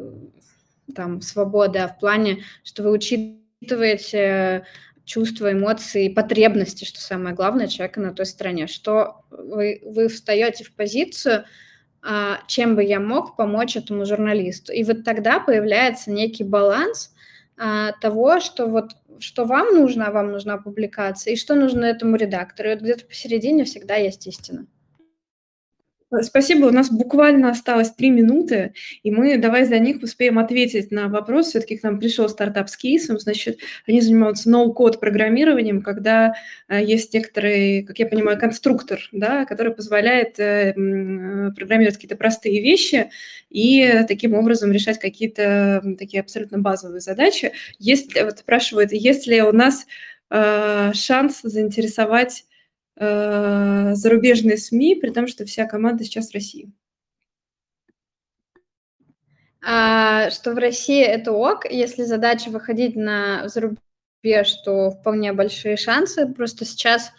[0.96, 4.66] там, свободы, а в плане, что вы учитываете
[5.06, 10.74] чувства, эмоции, потребности, что самое главное, человека на той стороне, что вы, вы встаете в
[10.74, 11.46] позицию,
[12.02, 14.72] а, чем бы я мог помочь этому журналисту.
[14.72, 17.14] И вот тогда появляется некий баланс
[17.58, 22.16] а, того, что вот что вам нужно, а вам нужна публикация, и что нужно этому
[22.16, 22.70] редактору.
[22.70, 24.66] И вот где-то посередине всегда есть истина.
[26.24, 31.08] Спасибо, у нас буквально осталось три минуты, и мы давай за них успеем ответить на
[31.08, 31.50] вопрос.
[31.50, 36.34] Все-таки к нам пришел стартап с кейсом, значит, они занимаются ноу-код программированием, когда
[36.68, 40.74] э, есть некоторый, как я понимаю, конструктор, да, который позволяет э,
[41.56, 43.12] программировать какие-то простые вещи
[43.52, 47.52] и таким образом решать какие-то такие абсолютно базовые задачи.
[47.78, 49.86] Есть, вот спрашивают, есть ли у нас
[50.32, 52.46] э, шанс заинтересовать
[53.00, 56.72] э, зарубежные СМИ, при том, что вся команда сейчас в России?
[59.62, 66.28] А, что в России это ок, если задача выходить на зарубеж, то вполне большие шансы.
[66.28, 67.12] Просто сейчас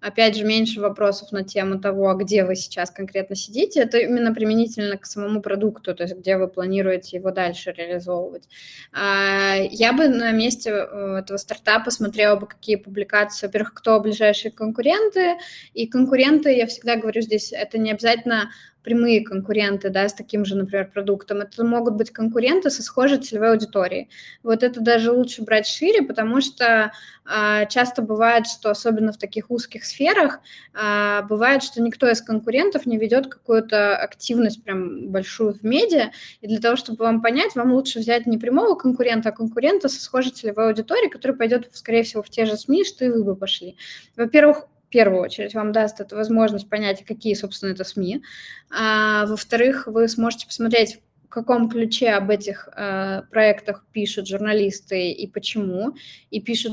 [0.00, 3.80] опять же, меньше вопросов на тему того, а где вы сейчас конкретно сидите.
[3.80, 8.48] Это именно применительно к самому продукту, то есть где вы планируете его дальше реализовывать.
[8.92, 14.52] А, я бы на месте э, этого стартапа смотрела бы, какие публикации, во-первых, кто ближайшие
[14.52, 15.36] конкуренты,
[15.74, 18.50] и конкуренты, я всегда говорю здесь, это не обязательно
[18.82, 21.38] прямые конкуренты, да, с таким же, например, продуктом.
[21.38, 24.08] Это могут быть конкуренты со схожей целевой аудиторией.
[24.42, 26.92] Вот это даже лучше брать шире, потому что
[27.24, 30.40] а, часто бывает, что особенно в таких узких сферах,
[30.74, 36.10] а, бывает, что никто из конкурентов не ведет какую-то активность прям большую в медиа,
[36.40, 40.00] и для того, чтобы вам понять, вам лучше взять не прямого конкурента, а конкурента со
[40.02, 43.36] схожей целевой аудиторией, который пойдет, скорее всего, в те же СМИ, что и вы бы
[43.36, 43.76] пошли.
[44.16, 48.22] Во-первых, первую очередь вам даст это возможность понять, какие, собственно, это СМИ.
[48.70, 55.26] А, во-вторых, вы сможете посмотреть, в каком ключе об этих э, проектах пишут журналисты и
[55.28, 55.94] почему,
[56.30, 56.72] и пишут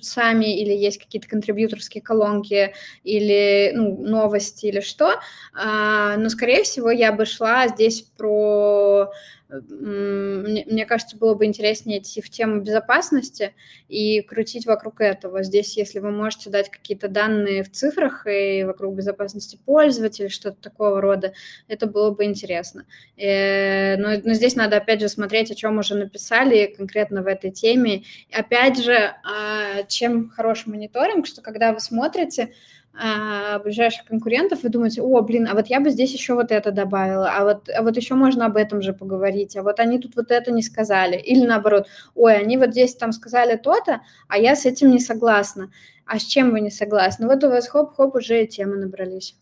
[0.00, 5.20] сами, или есть какие-то контрибьюторские колонки, или ну, новости, или что.
[5.54, 9.10] А, но, скорее всего, я бы шла здесь про
[9.50, 13.54] мне, мне кажется, было бы интереснее идти в тему безопасности
[13.88, 15.42] и крутить вокруг этого.
[15.42, 21.00] Здесь, если вы можете дать какие-то данные в цифрах и вокруг безопасности пользователя, что-то такого
[21.00, 21.32] рода,
[21.66, 22.84] это было бы интересно.
[23.16, 27.50] Э, но, но здесь надо, опять же, смотреть, о чем уже написали конкретно в этой
[27.50, 28.04] теме.
[28.28, 32.52] И опять же, а, чем хороший мониторинг, что когда вы смотрите,
[33.62, 37.30] ближайших конкурентов, вы думаете, о, блин, а вот я бы здесь еще вот это добавила,
[37.30, 40.30] а вот, а вот еще можно об этом же поговорить, а вот они тут вот
[40.30, 41.16] это не сказали.
[41.16, 45.70] Или наоборот, ой, они вот здесь там сказали то-то, а я с этим не согласна.
[46.06, 47.26] А с чем вы не согласны?
[47.26, 49.36] Вот у вас хоп-хоп уже темы набрались.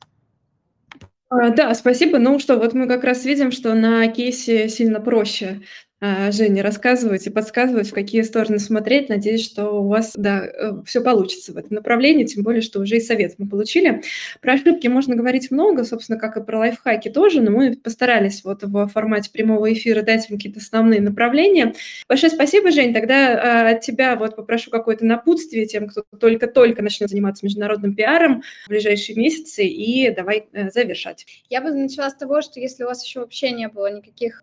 [1.28, 2.18] А, да, спасибо.
[2.18, 7.26] Ну что, вот мы как раз видим, что на кейсе сильно проще а, Жене рассказывать
[7.26, 9.08] и подсказывать, в какие стороны смотреть.
[9.08, 12.98] Надеюсь, что у вас, да, э, все получится в этом направлении, тем более, что уже
[12.98, 14.02] и совет мы получили.
[14.42, 18.62] Про ошибки можно говорить много, собственно, как и про лайфхаки тоже, но мы постарались вот
[18.62, 21.72] в формате прямого эфира дать вам какие-то основные направления.
[22.06, 22.92] Большое спасибо, Жень.
[22.92, 28.42] Тогда а, от тебя вот попрошу какое-то напутствие тем, кто только-только начнет заниматься международным пиаром
[28.66, 31.24] в ближайшие месяцы, и давай э, завершать.
[31.48, 34.42] Я бы начала с того, что если у вас еще вообще не было никаких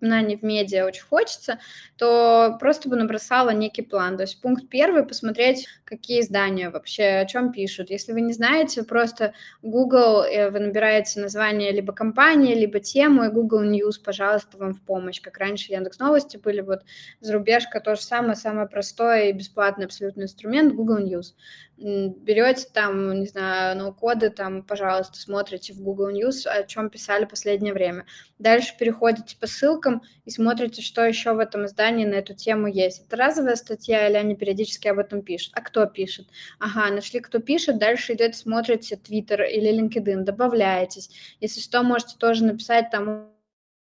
[0.00, 1.58] знаний в медиа, очень хочется,
[1.96, 4.16] то просто бы набросала некий план.
[4.16, 7.90] То есть пункт первый– посмотреть, какие издания вообще, о чем пишут.
[7.90, 9.32] Если вы не знаете, просто
[9.62, 14.82] Google, э, вы набираете название либо компании, либо тему, и Google News, пожалуйста, вам в
[14.82, 15.20] помощь.
[15.20, 16.82] Как раньше Яндекс Новости были, вот
[17.20, 21.34] зарубежка то же самое, самое простое и бесплатный абсолютно инструмент Google News
[21.78, 27.72] берете там, не знаю, ноу-коды, там, пожалуйста, смотрите в Google News, о чем писали последнее
[27.72, 28.04] время.
[28.38, 33.04] Дальше переходите по ссылкам и смотрите, что еще в этом издании на эту тему есть.
[33.06, 35.52] Это разовая статья или они периодически об этом пишут?
[35.54, 36.26] А кто пишет?
[36.58, 41.10] Ага, нашли, кто пишет, дальше идете, смотрите Twitter или LinkedIn, добавляетесь.
[41.40, 43.30] Если что, можете тоже написать там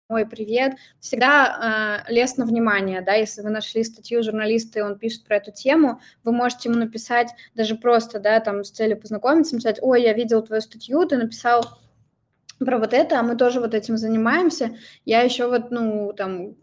[0.09, 0.75] Ой, привет.
[1.01, 5.51] Всегда э, лестно внимание, да, если вы нашли статью журналиста, и он пишет про эту
[5.51, 10.13] тему, вы можете ему написать даже просто, да, там, с целью познакомиться, написать, ой, я
[10.13, 11.79] видел твою статью, ты написал
[12.59, 14.77] про вот это, а мы тоже вот этим занимаемся.
[15.07, 16.55] Я еще вот, ну, там,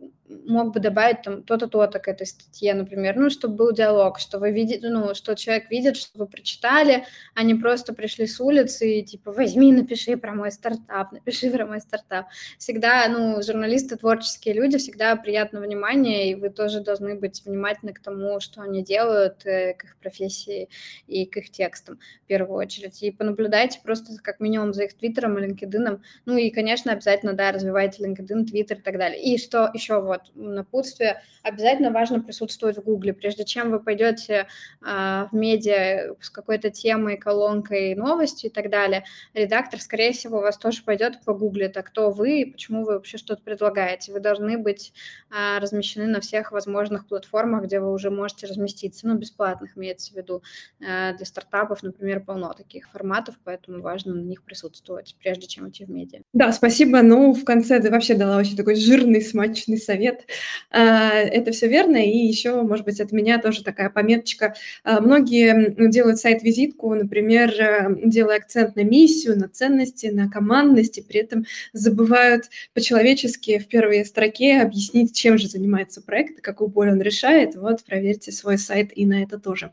[0.45, 4.39] мог бы добавить там то-то, то-то к этой статье, например, ну, чтобы был диалог, что
[4.39, 7.05] вы видите, ну, что человек видит, что вы прочитали,
[7.35, 11.65] а не просто пришли с улицы и типа возьми, напиши про мой стартап, напиши про
[11.65, 12.27] мой стартап.
[12.57, 17.99] Всегда, ну, журналисты, творческие люди, всегда приятно внимание, и вы тоже должны быть внимательны к
[18.01, 20.69] тому, что они делают, э, к их профессии
[21.07, 23.01] и к их текстам в первую очередь.
[23.03, 26.01] И понаблюдайте просто как минимум за их твиттером и LinkedIn.
[26.25, 29.21] Ну и, конечно, обязательно, да, развивайте LinkedIn, Twitter и так далее.
[29.21, 33.13] И что еще вот вот напутствие, обязательно важно присутствовать в Гугле.
[33.13, 34.47] Прежде чем вы пойдете
[34.81, 39.03] а, в медиа с какой-то темой, колонкой, новостью и так далее,
[39.33, 43.17] редактор, скорее всего, вас тоже пойдет по Гугле, так кто вы и почему вы вообще
[43.17, 44.11] что-то предлагаете.
[44.11, 44.93] Вы должны быть
[45.29, 50.17] а, размещены на всех возможных платформах, где вы уже можете разместиться, ну, бесплатных имеется в
[50.17, 50.43] виду.
[50.85, 55.85] А, для стартапов, например, полно таких форматов, поэтому важно на них присутствовать, прежде чем идти
[55.85, 56.21] в медиа.
[56.33, 57.01] Да, спасибо.
[57.01, 60.27] Ну, в конце ты вообще дала очень такой жирный, смачный совет нет.
[60.69, 61.97] А, это все верно.
[61.97, 64.55] И еще, может быть, от меня тоже такая пометочка.
[64.83, 71.21] А, многие делают сайт-визитку, например, э, делая акцент на миссию, на ценности, на командности, при
[71.21, 77.55] этом забывают по-человечески в первой строке объяснить, чем же занимается проект, какую боль он решает.
[77.55, 79.71] Вот, проверьте свой сайт и на это тоже.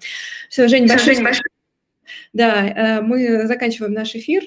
[0.49, 1.49] Все, Жень, большое спасибо.
[2.33, 4.45] Да, э, мы заканчиваем наш эфир.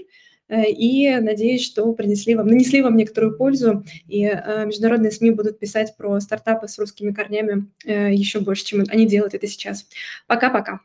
[0.51, 5.59] Э, и надеюсь, что принесли вам, нанесли вам некоторую пользу, и э, международные СМИ будут
[5.59, 9.87] писать про стартапы с русскими корнями э, еще больше, чем они делают это сейчас.
[10.27, 10.81] Пока-пока.